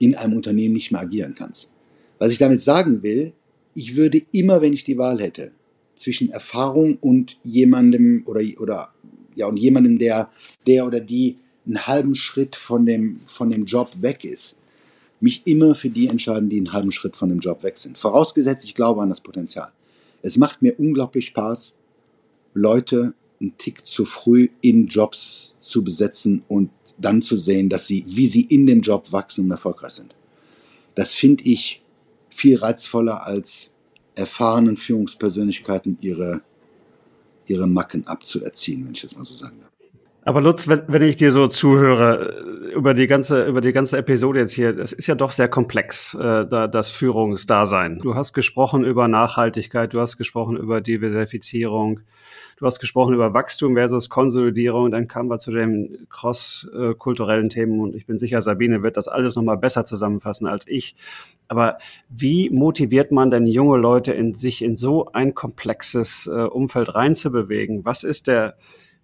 in 0.00 0.16
einem 0.16 0.34
Unternehmen 0.34 0.74
nicht 0.74 0.90
mehr 0.90 1.02
agieren 1.02 1.34
kannst. 1.36 1.70
Was 2.18 2.32
ich 2.32 2.38
damit 2.38 2.60
sagen 2.60 3.02
will, 3.04 3.32
ich 3.76 3.94
würde 3.94 4.22
immer, 4.32 4.62
wenn 4.62 4.72
ich 4.72 4.84
die 4.84 4.96
Wahl 4.96 5.20
hätte, 5.20 5.52
zwischen 5.94 6.30
Erfahrung 6.30 6.96
und 7.00 7.36
jemandem 7.42 8.22
oder, 8.26 8.40
oder 8.58 8.88
ja, 9.34 9.46
und 9.46 9.58
jemandem, 9.58 9.98
der, 9.98 10.30
der 10.66 10.86
oder 10.86 10.98
die 10.98 11.36
einen 11.66 11.86
halben 11.86 12.14
Schritt 12.14 12.56
von 12.56 12.86
dem, 12.86 13.20
von 13.26 13.50
dem 13.50 13.66
Job 13.66 13.90
weg 14.00 14.24
ist, 14.24 14.56
mich 15.20 15.42
immer 15.46 15.74
für 15.74 15.90
die 15.90 16.08
entscheiden, 16.08 16.48
die 16.48 16.56
einen 16.56 16.72
halben 16.72 16.92
Schritt 16.92 17.16
von 17.16 17.28
dem 17.28 17.38
Job 17.38 17.62
weg 17.62 17.78
sind. 17.78 17.98
Vorausgesetzt, 17.98 18.64
ich 18.64 18.74
glaube 18.74 19.02
an 19.02 19.10
das 19.10 19.20
Potenzial. 19.20 19.72
Es 20.22 20.38
macht 20.38 20.62
mir 20.62 20.78
unglaublich 20.78 21.26
Spaß, 21.26 21.74
Leute 22.54 23.14
einen 23.40 23.56
Tick 23.58 23.86
zu 23.86 24.06
früh 24.06 24.48
in 24.62 24.86
Jobs 24.86 25.54
zu 25.60 25.84
besetzen 25.84 26.42
und 26.48 26.70
dann 26.98 27.20
zu 27.20 27.36
sehen, 27.36 27.68
dass 27.68 27.86
sie, 27.86 28.04
wie 28.06 28.26
sie 28.26 28.42
in 28.42 28.66
dem 28.66 28.80
Job 28.80 29.12
wachsen 29.12 29.44
und 29.44 29.50
erfolgreich 29.50 29.92
sind. 29.92 30.14
Das 30.94 31.14
finde 31.14 31.44
ich 31.44 31.82
viel 32.36 32.58
reizvoller 32.58 33.26
als 33.26 33.72
erfahrenen 34.14 34.76
Führungspersönlichkeiten 34.76 35.98
ihre, 36.00 36.42
ihre 37.46 37.66
Macken 37.66 38.06
abzuerziehen, 38.06 38.84
wenn 38.84 38.92
ich 38.92 39.02
das 39.02 39.16
mal 39.16 39.24
so 39.24 39.34
sagen 39.34 39.58
darf. 39.60 39.70
Aber 40.26 40.40
Lutz, 40.40 40.66
wenn, 40.66 40.82
wenn 40.88 41.02
ich 41.02 41.14
dir 41.16 41.30
so 41.30 41.46
zuhöre 41.46 42.34
äh, 42.68 42.74
über 42.74 42.94
die 42.94 43.06
ganze 43.06 43.46
über 43.46 43.60
die 43.60 43.72
ganze 43.72 43.96
Episode 43.96 44.40
jetzt 44.40 44.52
hier, 44.52 44.72
das 44.72 44.92
ist 44.92 45.06
ja 45.06 45.14
doch 45.14 45.30
sehr 45.30 45.46
komplex, 45.46 46.14
äh, 46.14 46.44
da, 46.46 46.66
das 46.66 46.90
Führungsdasein. 46.90 48.00
Du 48.00 48.16
hast 48.16 48.32
gesprochen 48.32 48.84
über 48.84 49.06
Nachhaltigkeit, 49.06 49.94
du 49.94 50.00
hast 50.00 50.16
gesprochen 50.16 50.56
über 50.56 50.80
Diversifizierung, 50.80 52.00
du 52.56 52.66
hast 52.66 52.80
gesprochen 52.80 53.14
über 53.14 53.34
Wachstum 53.34 53.74
versus 53.74 54.08
Konsolidierung, 54.08 54.90
dann 54.90 55.08
kamen 55.08 55.28
wir 55.28 55.38
zu 55.38 55.50
den 55.50 56.06
cross-kulturellen 56.10 57.48
Themen 57.48 57.80
und 57.80 57.94
ich 57.94 58.06
bin 58.06 58.18
sicher, 58.18 58.42
Sabine 58.42 58.82
wird 58.82 58.96
das 58.96 59.08
alles 59.08 59.36
nochmal 59.36 59.58
besser 59.58 59.84
zusammenfassen 59.84 60.46
als 60.46 60.66
ich. 60.66 60.96
Aber 61.48 61.78
wie 62.08 62.50
motiviert 62.50 63.12
man 63.12 63.30
denn 63.30 63.46
junge 63.46 63.76
Leute, 63.78 64.12
in 64.12 64.34
sich 64.34 64.62
in 64.62 64.76
so 64.76 65.12
ein 65.12 65.34
komplexes 65.34 66.26
äh, 66.26 66.42
Umfeld 66.44 66.94
reinzubewegen? 66.94 67.84
Was 67.84 68.02
ist 68.02 68.26
der 68.26 68.56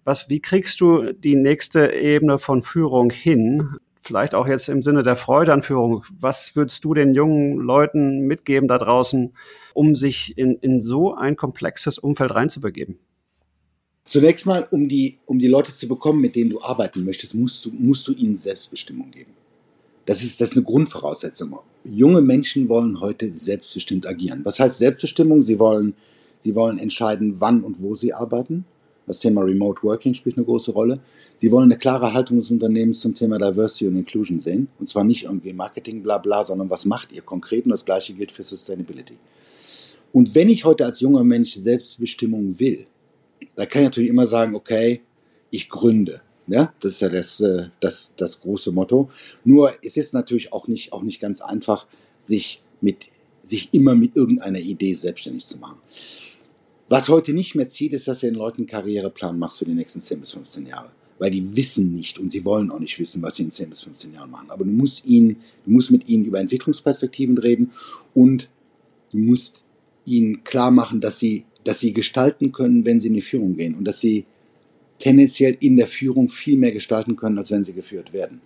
was, 0.05 0.27
wie 0.27 0.41
kriegst 0.41 0.81
du 0.81 1.13
die 1.13 1.35
nächste 1.35 1.93
Ebene 1.93 2.37
von 2.37 2.61
Führung 2.61 3.09
hin? 3.09 3.77
vielleicht 4.03 4.35
auch 4.35 4.47
jetzt 4.47 4.67
im 4.67 4.83
Sinne 4.83 5.03
der 5.03 5.15
Freude 5.15 5.53
an 5.53 5.63
Führung, 5.63 6.03
was 6.19 6.55
würdest 6.55 6.83
du 6.83 6.93
den 6.93 7.13
jungen 7.13 7.57
Leuten 7.57 8.27
mitgeben 8.27 8.67
da 8.67 8.77
draußen, 8.77 9.33
um 9.73 9.95
sich 9.95 10.37
in, 10.37 10.55
in 10.55 10.81
so 10.81 11.15
ein 11.15 11.35
komplexes 11.35 11.97
Umfeld 11.97 12.31
reinzubegeben? 12.31 12.99
Zunächst 14.05 14.45
mal, 14.45 14.67
um 14.69 14.89
die, 14.89 15.17
um 15.25 15.39
die 15.39 15.47
Leute 15.47 15.73
zu 15.73 15.87
bekommen, 15.87 16.21
mit 16.21 16.35
denen 16.35 16.49
du 16.49 16.61
arbeiten 16.61 17.03
möchtest, 17.03 17.35
musst 17.35 17.65
du, 17.65 17.71
musst 17.71 18.07
du 18.07 18.13
ihnen 18.13 18.35
Selbstbestimmung 18.35 19.11
geben. 19.11 19.31
Das 20.05 20.21
ist, 20.21 20.41
das 20.41 20.51
ist 20.51 20.57
eine 20.57 20.65
Grundvoraussetzung. 20.65 21.57
Junge 21.85 22.21
Menschen 22.21 22.67
wollen 22.67 22.99
heute 22.99 23.31
selbstbestimmt 23.31 24.05
agieren. 24.05 24.41
Was 24.43 24.59
heißt 24.59 24.77
Selbstbestimmung? 24.77 25.43
Sie 25.43 25.57
wollen, 25.57 25.93
sie 26.39 26.53
wollen 26.55 26.77
entscheiden, 26.77 27.35
wann 27.39 27.63
und 27.63 27.81
wo 27.81 27.95
sie 27.95 28.13
arbeiten. 28.13 28.65
Das 29.07 29.19
Thema 29.19 29.41
Remote 29.41 29.81
Working 29.83 30.13
spielt 30.13 30.37
eine 30.37 30.45
große 30.45 30.71
Rolle. 30.71 30.99
Sie 31.37 31.51
wollen 31.51 31.71
eine 31.71 31.77
klare 31.77 32.13
Haltung 32.13 32.39
des 32.39 32.51
Unternehmens 32.51 32.99
zum 32.99 33.15
Thema 33.15 33.37
Diversity 33.37 33.87
und 33.87 33.97
Inclusion 33.97 34.39
sehen. 34.39 34.67
Und 34.79 34.87
zwar 34.87 35.05
nicht 35.05 35.23
irgendwie 35.23 35.53
Marketing, 35.53 36.03
bla 36.03 36.17
bla, 36.17 36.43
sondern 36.43 36.69
was 36.69 36.85
macht 36.85 37.11
ihr 37.13 37.21
konkret? 37.21 37.65
Und 37.65 37.71
das 37.71 37.85
gleiche 37.85 38.13
gilt 38.13 38.31
für 38.31 38.43
Sustainability. 38.43 39.15
Und 40.11 40.35
wenn 40.35 40.49
ich 40.49 40.63
heute 40.63 40.85
als 40.85 40.99
junger 40.99 41.23
Mensch 41.23 41.55
Selbstbestimmung 41.55 42.59
will, 42.59 42.85
da 43.55 43.65
kann 43.65 43.83
ich 43.83 43.87
natürlich 43.87 44.09
immer 44.09 44.27
sagen, 44.27 44.55
okay, 44.55 45.01
ich 45.49 45.69
gründe. 45.69 46.21
Ja, 46.47 46.73
das 46.81 46.93
ist 46.93 47.01
ja 47.01 47.09
das, 47.09 47.39
äh, 47.39 47.67
das, 47.79 48.15
das 48.17 48.41
große 48.41 48.71
Motto. 48.71 49.09
Nur 49.45 49.73
es 49.81 49.95
ist 49.95 50.13
natürlich 50.13 50.51
auch 50.51 50.67
nicht, 50.67 50.91
auch 50.91 51.01
nicht 51.01 51.21
ganz 51.21 51.41
einfach, 51.41 51.87
sich, 52.19 52.61
mit, 52.81 53.09
sich 53.45 53.69
immer 53.73 53.95
mit 53.95 54.15
irgendeiner 54.15 54.59
Idee 54.59 54.93
selbstständig 54.93 55.45
zu 55.45 55.57
machen. 55.57 55.77
Was 56.89 57.09
heute 57.09 57.33
nicht 57.33 57.55
mehr 57.55 57.67
zieht, 57.67 57.93
ist, 57.93 58.07
dass 58.07 58.19
du 58.19 58.27
den 58.27 58.35
Leuten 58.35 58.61
einen 58.61 58.67
Karriereplan 58.67 59.39
machst 59.39 59.59
für 59.59 59.65
die 59.65 59.73
nächsten 59.73 60.01
10 60.01 60.19
bis 60.19 60.31
15 60.33 60.67
Jahre. 60.67 60.91
Weil 61.17 61.31
die 61.31 61.55
wissen 61.55 61.93
nicht 61.93 62.19
und 62.19 62.29
sie 62.29 62.43
wollen 62.43 62.69
auch 62.69 62.79
nicht 62.79 62.99
wissen, 62.99 63.21
was 63.21 63.35
sie 63.35 63.43
in 63.43 63.51
10 63.51 63.69
bis 63.69 63.83
15 63.83 64.13
Jahren 64.13 64.29
machen. 64.29 64.49
Aber 64.49 64.65
du 64.65 64.71
musst, 64.71 65.05
ihnen, 65.05 65.37
du 65.65 65.71
musst 65.71 65.91
mit 65.91 66.09
ihnen 66.09 66.25
über 66.25 66.39
Entwicklungsperspektiven 66.39 67.37
reden 67.37 67.71
und 68.13 68.49
du 69.11 69.19
musst 69.19 69.63
ihnen 70.05 70.43
klar 70.43 70.71
machen, 70.71 70.99
dass 70.99 71.19
sie, 71.19 71.45
dass 71.63 71.79
sie 71.79 71.93
gestalten 71.93 72.51
können, 72.51 72.85
wenn 72.85 72.99
sie 72.99 73.07
in 73.07 73.13
die 73.13 73.21
Führung 73.21 73.55
gehen 73.55 73.75
und 73.75 73.85
dass 73.85 73.99
sie 73.99 74.25
tendenziell 74.99 75.57
in 75.59 75.75
der 75.75 75.87
Führung 75.87 76.29
viel 76.29 76.57
mehr 76.57 76.71
gestalten 76.71 77.15
können, 77.15 77.37
als 77.37 77.51
wenn 77.51 77.63
sie 77.63 77.73
geführt 77.73 78.13
werden. 78.13 78.41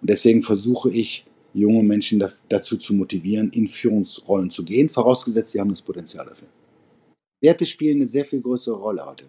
Und 0.00 0.10
deswegen 0.10 0.42
versuche 0.42 0.90
ich, 0.90 1.24
junge 1.52 1.82
Menschen 1.82 2.22
dazu 2.48 2.76
zu 2.76 2.94
motivieren, 2.94 3.50
in 3.50 3.66
Führungsrollen 3.66 4.50
zu 4.50 4.64
gehen, 4.64 4.88
vorausgesetzt, 4.88 5.50
sie 5.50 5.60
haben 5.60 5.70
das 5.70 5.82
Potenzial 5.82 6.26
dafür. 6.26 6.48
Werte 7.42 7.66
spielen 7.66 7.98
eine 7.98 8.06
sehr 8.06 8.24
viel 8.24 8.40
größere 8.40 8.76
Rolle 8.76 9.04
heute. 9.04 9.24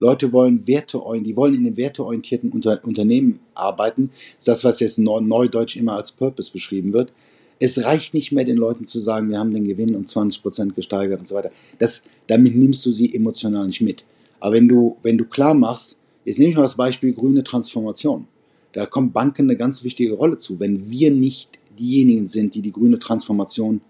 Leute 0.00 0.32
wollen 0.32 0.66
Werte, 0.66 1.00
die 1.24 1.36
wollen 1.36 1.54
in 1.54 1.66
einem 1.66 1.76
werteorientierten 1.76 2.52
Unter 2.52 2.84
Unternehmen 2.84 3.40
arbeiten. 3.54 4.10
Das 4.36 4.38
ist 4.38 4.48
das, 4.48 4.64
was 4.64 4.80
jetzt 4.80 4.98
neudeutsch 4.98 5.76
immer 5.76 5.96
als 5.96 6.12
Purpose 6.12 6.52
beschrieben 6.52 6.92
wird. 6.92 7.12
Es 7.60 7.82
reicht 7.82 8.14
nicht 8.14 8.32
mehr, 8.32 8.44
den 8.44 8.56
Leuten 8.56 8.86
zu 8.86 9.00
sagen, 9.00 9.30
wir 9.30 9.38
haben 9.38 9.52
den 9.52 9.64
Gewinn 9.64 9.96
um 9.96 10.06
20 10.06 10.42
Prozent 10.42 10.76
gesteigert 10.76 11.20
und 11.20 11.28
so 11.28 11.34
weiter. 11.34 11.50
Das, 11.78 12.02
damit 12.28 12.54
nimmst 12.54 12.84
du 12.86 12.92
sie 12.92 13.14
emotional 13.14 13.66
nicht 13.66 13.80
mit. 13.80 14.04
Aber 14.40 14.54
wenn 14.54 14.68
du, 14.68 14.96
wenn 15.02 15.18
du 15.18 15.24
klar 15.24 15.54
machst, 15.54 15.98
Jetzt 16.28 16.38
nehme 16.38 16.50
ich 16.50 16.56
mal 16.56 16.62
das 16.64 16.76
Beispiel 16.76 17.14
grüne 17.14 17.42
Transformation. 17.42 18.28
Da 18.72 18.84
kommt 18.84 19.14
Banken 19.14 19.44
eine 19.44 19.56
ganz 19.56 19.82
wichtige 19.82 20.12
Rolle 20.12 20.36
zu. 20.36 20.60
Wenn 20.60 20.90
wir 20.90 21.10
nicht 21.10 21.58
diejenigen 21.78 22.26
sind, 22.26 22.54
die 22.54 22.60
die 22.60 22.70
grüne 22.70 22.98
Transformation 22.98 23.80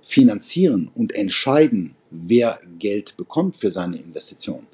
finanzieren 0.00 0.88
und 0.94 1.12
entscheiden, 1.16 1.96
wer 2.12 2.60
Geld 2.78 3.16
bekommt 3.16 3.56
für 3.56 3.72
seine 3.72 3.96
Investition, 3.96 4.68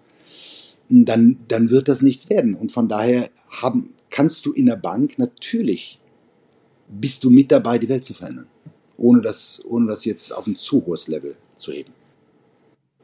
dann, 0.91 1.39
dann 1.49 1.71
wird 1.71 1.89
das 1.89 2.03
nichts 2.03 2.29
werden. 2.29 2.55
Und 2.55 2.71
von 2.71 2.87
daher 2.87 3.31
haben, 3.49 3.95
kannst 4.11 4.45
du 4.45 4.53
in 4.53 4.67
der 4.67 4.77
Bank 4.77 5.19
natürlich, 5.19 6.00
bist 6.91 7.25
du 7.25 7.31
mit 7.31 7.51
dabei, 7.53 7.79
die 7.79 7.89
Welt 7.89 8.05
zu 8.05 8.15
verändern, 8.15 8.47
ohne 8.97 9.21
das, 9.21 9.63
ohne 9.65 9.87
das 9.87 10.05
jetzt 10.05 10.33
auf 10.33 10.47
ein 10.47 10.57
zu 10.57 10.85
hohes 10.85 11.09
Level 11.09 11.37
zu 11.55 11.73
heben. 11.73 11.93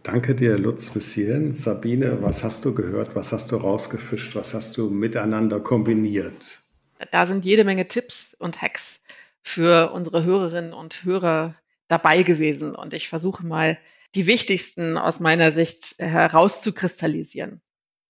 Danke 0.02 0.34
dir, 0.34 0.56
Lutz, 0.58 0.90
bis 0.90 1.12
hierhin. 1.12 1.52
Sabine, 1.52 2.22
was 2.22 2.44
hast 2.44 2.64
du 2.64 2.72
gehört? 2.72 3.16
Was 3.16 3.32
hast 3.32 3.50
du 3.50 3.56
rausgefischt? 3.56 4.36
Was 4.36 4.54
hast 4.54 4.76
du 4.76 4.88
miteinander 4.88 5.58
kombiniert? 5.58 6.62
Da 7.10 7.26
sind 7.26 7.44
jede 7.44 7.64
Menge 7.64 7.88
Tipps 7.88 8.34
und 8.38 8.62
Hacks 8.62 9.00
für 9.42 9.92
unsere 9.92 10.24
Hörerinnen 10.24 10.72
und 10.72 11.04
Hörer 11.04 11.56
dabei 11.88 12.22
gewesen. 12.22 12.74
Und 12.74 12.94
ich 12.94 13.08
versuche 13.08 13.44
mal, 13.44 13.78
die 14.14 14.26
wichtigsten 14.26 14.96
aus 14.96 15.20
meiner 15.20 15.50
Sicht 15.52 15.96
herauszukristallisieren. 15.98 17.60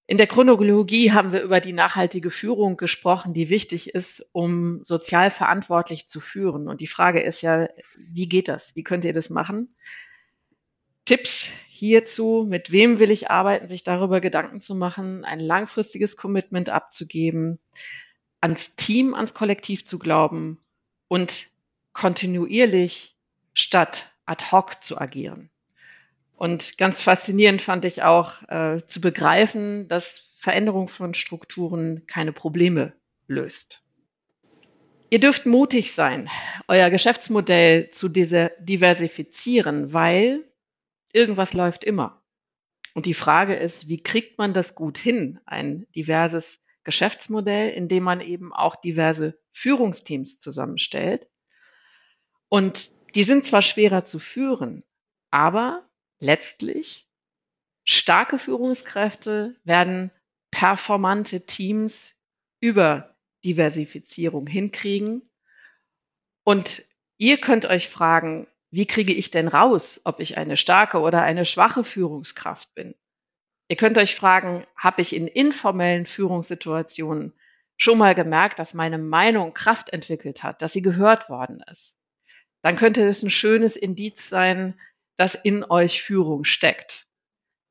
In 0.09 0.19
der 0.19 0.29
Chronologie 0.29 1.11
haben 1.11 1.33
wir 1.33 1.43
über 1.43 1.61
die 1.61 1.73
nachhaltige 1.73 2.31
Führung 2.31 2.77
gesprochen, 2.77 3.35
die 3.35 3.49
wichtig 3.49 3.93
ist, 3.93 4.25
um 4.31 4.85
sozial 4.85 5.33
verantwortlich 5.33 6.07
zu 6.07 6.21
führen. 6.21 6.69
Und 6.69 6.81
die 6.81 6.87
Frage 6.87 7.21
ist 7.21 7.43
ja, 7.43 7.69
wie 7.97 8.29
geht 8.29 8.47
das? 8.47 8.77
Wie 8.77 8.85
könnt 8.85 9.05
ihr 9.05 9.13
das 9.13 9.31
machen? 9.31 9.75
Tipps 11.07 11.49
hierzu, 11.69 12.47
mit 12.49 12.71
wem 12.71 13.01
will 13.01 13.11
ich 13.11 13.31
arbeiten, 13.31 13.69
sich 13.69 13.83
darüber 13.83 14.21
Gedanken 14.21 14.61
zu 14.61 14.77
machen, 14.77 15.25
ein 15.25 15.41
langfristiges 15.41 16.17
Commitment 16.17 16.69
abzugeben, 16.69 17.59
ans 18.41 18.77
Team, 18.77 19.13
ans 19.13 19.35
Kollektiv 19.35 19.87
zu 19.87 19.99
glauben 19.99 20.59
und 21.09 21.47
kontinuierlich 21.93 23.17
statt 23.55 24.13
ad 24.25 24.53
hoc 24.53 24.85
zu 24.85 24.99
agieren. 24.99 25.51
Und 26.37 26.77
ganz 26.77 27.03
faszinierend 27.03 27.63
fand 27.63 27.85
ich 27.85 28.03
auch 28.03 28.43
äh, 28.49 28.83
zu 28.87 29.01
begreifen, 29.01 29.89
dass 29.89 30.23
Veränderung 30.39 30.89
von 30.89 31.15
Strukturen 31.15 32.07
keine 32.07 32.33
Probleme 32.33 32.93
löst. 33.27 33.83
Ihr 35.09 35.19
dürft 35.19 35.47
mutig 35.47 35.93
sein, 35.93 36.29
euer 36.69 36.91
Geschäftsmodell 36.91 37.91
zu 37.91 38.09
diversifizieren, 38.09 39.93
weil 39.93 40.45
irgendwas 41.13 41.55
läuft 41.55 41.85
immer. 41.85 42.23
Und 42.95 43.07
die 43.07 43.15
Frage 43.15 43.55
ist, 43.55 43.89
wie 43.89 44.03
kriegt 44.03 44.37
man 44.37 44.53
das 44.53 44.75
gut 44.75 44.99
hin, 44.99 45.39
ein 45.47 45.87
diverses 45.95 46.61
Geschäftsmodell, 46.85 47.71
in 47.71 47.89
dem 47.89 48.03
man 48.03 48.21
eben 48.21 48.53
auch 48.53 48.77
diverse 48.77 49.39
Führungsteams 49.53 50.41
zusammenstellt. 50.41 51.29
Und 52.49 52.91
die 53.15 53.25
sind 53.25 53.47
zwar 53.47 53.63
schwerer 53.63 54.05
zu 54.05 54.19
führen, 54.19 54.85
aber 55.31 55.89
letztlich 56.19 57.09
starke 57.85 58.39
Führungskräfte 58.39 59.57
werden 59.65 60.11
performante 60.51 61.47
Teams 61.47 62.15
über 62.61 63.15
Diversifizierung 63.45 64.47
hinkriegen. 64.47 65.31
Und 66.45 66.85
ihr 67.19 67.39
könnt 67.39 67.67
euch 67.67 67.89
fragen, 67.89 68.47
wie 68.71 68.87
kriege 68.87 69.13
ich 69.13 69.31
denn 69.31 69.49
raus, 69.49 70.01
ob 70.05 70.21
ich 70.21 70.37
eine 70.37 70.57
starke 70.57 71.01
oder 71.01 71.23
eine 71.23 71.45
schwache 71.45 71.85
Führungskraft 71.85 72.75
bin? 72.75 72.95
Ihr 73.69 73.77
könnt 73.77 73.99
euch 73.99 74.15
fragen, 74.15 74.67
habe 74.77 75.03
ich 75.03 75.15
in 75.15 75.27
informellen 75.27 76.07
Führungssituationen 76.07 77.33
schon 77.77 77.99
mal 77.99 78.15
gemerkt, 78.15 78.59
dass 78.59 78.75
meine 78.75 78.99
Meinung 78.99 79.55
Kraft 79.55 79.91
entwickelt 79.91 80.43
hat, 80.43 80.63
dass 80.63 80.73
sie 80.73 80.83
gehört 80.83 81.29
worden 81.29 81.63
ist? 81.71 81.97
Dann 82.63 82.77
könnte 82.77 83.07
es 83.07 83.23
ein 83.23 83.31
schönes 83.31 83.77
Indiz 83.77 84.29
sein, 84.29 84.79
dass 85.17 85.35
in 85.35 85.65
euch 85.65 86.03
Führung 86.03 86.45
steckt. 86.45 87.07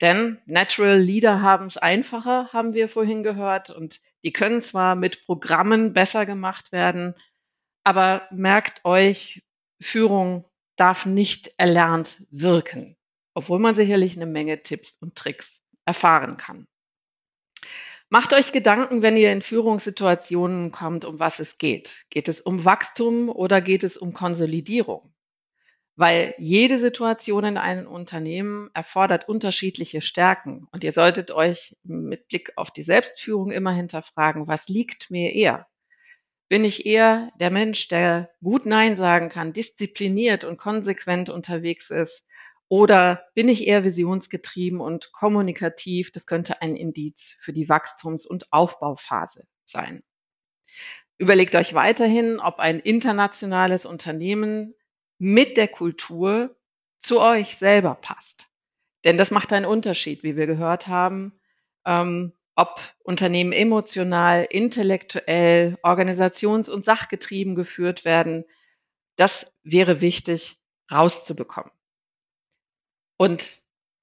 Denn 0.01 0.41
Natural 0.45 0.99
Leader 0.99 1.41
haben 1.41 1.67
es 1.67 1.77
einfacher, 1.77 2.51
haben 2.51 2.73
wir 2.73 2.89
vorhin 2.89 3.23
gehört, 3.23 3.69
und 3.69 4.01
die 4.23 4.33
können 4.33 4.59
zwar 4.61 4.95
mit 4.95 5.25
Programmen 5.25 5.93
besser 5.93 6.25
gemacht 6.25 6.71
werden, 6.71 7.15
aber 7.83 8.27
merkt 8.31 8.83
euch, 8.83 9.43
Führung 9.79 10.45
darf 10.75 11.05
nicht 11.05 11.53
erlernt 11.57 12.23
wirken, 12.29 12.97
obwohl 13.33 13.59
man 13.59 13.75
sicherlich 13.75 14.15
eine 14.15 14.25
Menge 14.25 14.63
Tipps 14.63 14.97
und 14.99 15.15
Tricks 15.15 15.59
erfahren 15.85 16.37
kann. 16.37 16.67
Macht 18.09 18.33
euch 18.33 18.51
Gedanken, 18.51 19.01
wenn 19.01 19.17
ihr 19.17 19.31
in 19.31 19.41
Führungssituationen 19.41 20.71
kommt, 20.71 21.05
um 21.05 21.19
was 21.19 21.39
es 21.39 21.57
geht. 21.57 22.05
Geht 22.09 22.27
es 22.27 22.41
um 22.41 22.63
Wachstum 22.65 23.29
oder 23.29 23.61
geht 23.61 23.83
es 23.83 23.97
um 23.97 24.13
Konsolidierung? 24.13 25.14
Weil 25.97 26.35
jede 26.37 26.77
Situation 26.79 27.45
in 27.45 27.57
einem 27.57 27.87
Unternehmen 27.87 28.69
erfordert 28.73 29.29
unterschiedliche 29.29 30.01
Stärken. 30.01 30.67
Und 30.71 30.83
ihr 30.83 30.91
solltet 30.91 31.31
euch 31.31 31.75
mit 31.83 32.27
Blick 32.27 32.51
auf 32.57 32.71
die 32.71 32.83
Selbstführung 32.83 33.51
immer 33.51 33.71
hinterfragen, 33.71 34.47
was 34.47 34.67
liegt 34.67 35.09
mir 35.09 35.33
eher? 35.33 35.67
bin 36.47 36.63
ich 36.63 36.85
eher 36.85 37.31
der 37.39 37.49
Mensch, 37.49 37.87
der 37.87 38.29
gut 38.41 38.65
Nein 38.65 38.97
sagen 38.97 39.29
kann, 39.29 39.53
diszipliniert 39.53 40.43
und 40.43 40.57
konsequent 40.57 41.29
unterwegs 41.29 41.89
ist? 41.89 42.25
Oder 42.67 43.25
bin 43.35 43.47
ich 43.47 43.67
eher 43.67 43.83
visionsgetrieben 43.83 44.79
und 44.79 45.11
kommunikativ? 45.11 46.11
Das 46.11 46.25
könnte 46.25 46.61
ein 46.61 46.75
Indiz 46.75 47.35
für 47.39 47.53
die 47.53 47.69
Wachstums- 47.69 48.25
und 48.25 48.51
Aufbauphase 48.51 49.45
sein. 49.63 50.03
Überlegt 51.17 51.55
euch 51.55 51.73
weiterhin, 51.73 52.39
ob 52.39 52.59
ein 52.59 52.79
internationales 52.79 53.85
Unternehmen 53.85 54.74
mit 55.17 55.57
der 55.57 55.67
Kultur 55.67 56.55
zu 56.99 57.19
euch 57.19 57.57
selber 57.57 57.95
passt. 57.95 58.47
Denn 59.03 59.17
das 59.17 59.31
macht 59.31 59.53
einen 59.53 59.65
Unterschied, 59.65 60.23
wie 60.23 60.35
wir 60.35 60.47
gehört 60.47 60.87
haben. 60.87 61.39
Ähm, 61.85 62.33
ob 62.55 62.79
Unternehmen 63.03 63.51
emotional, 63.51 64.47
intellektuell, 64.49 65.77
organisations- 65.83 66.69
und 66.69 66.85
sachgetrieben 66.85 67.55
geführt 67.55 68.05
werden, 68.05 68.45
das 69.17 69.45
wäre 69.63 70.01
wichtig 70.01 70.57
rauszubekommen. 70.91 71.71
Und 73.17 73.57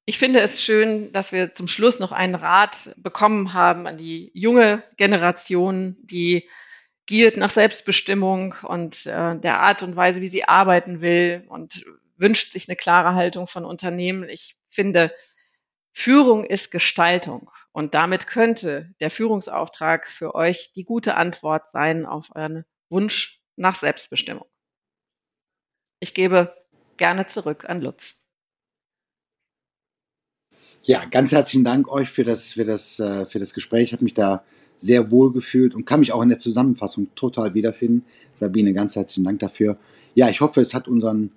ich 0.05 0.19
finde 0.19 0.41
es 0.41 0.63
schön, 0.63 1.13
dass 1.13 1.33
wir 1.33 1.55
zum 1.55 1.69
Schluss 1.69 2.01
noch 2.01 2.13
einen 2.13 2.35
Rat 2.35 2.95
bekommen 2.97 3.53
haben 3.53 3.87
an 3.87 3.99
die 3.99 4.31
junge 4.35 4.83
Generation, 4.97 5.97
die 6.03 6.49
giert 7.13 7.37
nach 7.37 7.51
Selbstbestimmung 7.51 8.55
und 8.63 9.05
äh, 9.05 9.39
der 9.39 9.61
Art 9.61 9.83
und 9.83 9.97
Weise, 9.97 10.23
wie 10.23 10.29
sie 10.29 10.45
arbeiten 10.45 11.03
will 11.03 11.45
und 11.51 11.85
wünscht 12.17 12.55
sich 12.55 12.71
eine 12.71 12.77
klare 12.77 13.15
Haltung 13.15 13.47
von 13.47 13.67
Unternehmen. 13.67 14.31
Ich 14.31 14.57
finde, 14.71 15.15
Führung 15.93 16.43
ist 16.43 16.71
Gestaltung 16.71 17.51
und 17.71 17.93
damit 17.93 18.29
könnte 18.29 18.95
der 19.01 19.11
Führungsauftrag 19.11 20.09
für 20.09 20.35
euch 20.35 20.73
die 20.73 20.85
gute 20.85 21.15
Antwort 21.15 21.71
sein 21.71 22.07
auf 22.07 22.31
euren 22.35 22.65
Wunsch 22.89 23.43
nach 23.57 23.79
Selbstbestimmung. 23.79 24.47
Ich 26.01 26.15
gebe 26.15 26.57
gerne 26.97 27.27
zurück 27.27 27.67
an 27.69 27.83
Lutz. 27.83 28.27
Ja, 30.81 31.05
ganz 31.05 31.31
herzlichen 31.31 31.65
Dank 31.65 31.89
euch 31.89 32.09
für 32.09 32.25
das, 32.25 32.53
für 32.53 32.65
das, 32.65 32.99
äh, 32.99 33.27
für 33.27 33.39
das 33.39 33.53
Gespräch. 33.53 33.89
Ich 33.89 33.93
habe 33.93 34.03
mich 34.03 34.15
da 34.15 34.43
sehr 34.83 35.11
wohl 35.11 35.33
gefühlt 35.33 35.75
und 35.75 35.87
kann 35.87 36.01
mich 36.01 36.13
auch 36.13 36.23
in 36.23 36.29
der 36.29 36.39
Zusammenfassung 36.39 37.09
total 37.15 37.55
wiederfinden. 37.55 38.05
Sabine, 38.35 38.73
ganz 38.73 38.97
herzlichen 38.97 39.25
Dank 39.25 39.39
dafür. 39.39 39.79
Ja, 40.15 40.29
ich 40.29 40.41
hoffe, 40.41 40.61
es 40.61 40.75
hat 40.75 40.89
unseren 40.89 41.31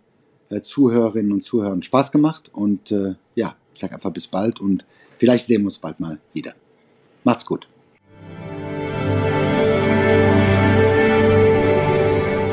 äh, 0.49 0.61
Zuhörerinnen 0.61 1.31
und 1.31 1.43
Zuhörern 1.43 1.83
Spaß 1.83 2.11
gemacht 2.11 2.49
und 2.51 2.91
äh, 2.91 3.15
ja, 3.35 3.55
ich 3.73 3.79
sage 3.79 3.93
einfach 3.93 4.11
bis 4.11 4.27
bald 4.27 4.59
und 4.59 4.85
vielleicht 5.17 5.45
sehen 5.45 5.61
wir 5.61 5.67
uns 5.67 5.77
bald 5.77 5.99
mal 5.99 6.19
wieder. 6.33 6.53
Macht's 7.23 7.45
gut. 7.45 7.67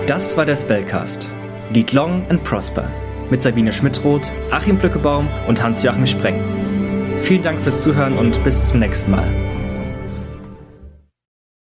Das 0.07 0.37
war 0.37 0.45
der 0.45 0.57
Spellcast. 0.57 1.27
Lead 1.73 1.93
Long 1.93 2.27
and 2.29 2.45
Prosper 2.45 2.91
mit 3.31 3.41
Sabine 3.41 3.73
Schmidroth, 3.73 4.31
Achim 4.51 4.77
Blöckebaum 4.77 5.27
und 5.49 5.63
Hans-Joachim 5.63 6.07
Spreng. 6.07 6.39
Vielen 7.21 7.43
Dank 7.43 7.59
fürs 7.61 7.83
Zuhören 7.83 8.19
und 8.19 8.45
bis 8.45 8.69
zum 8.69 8.81
nächsten 8.81 9.11
Mal. 9.11 9.52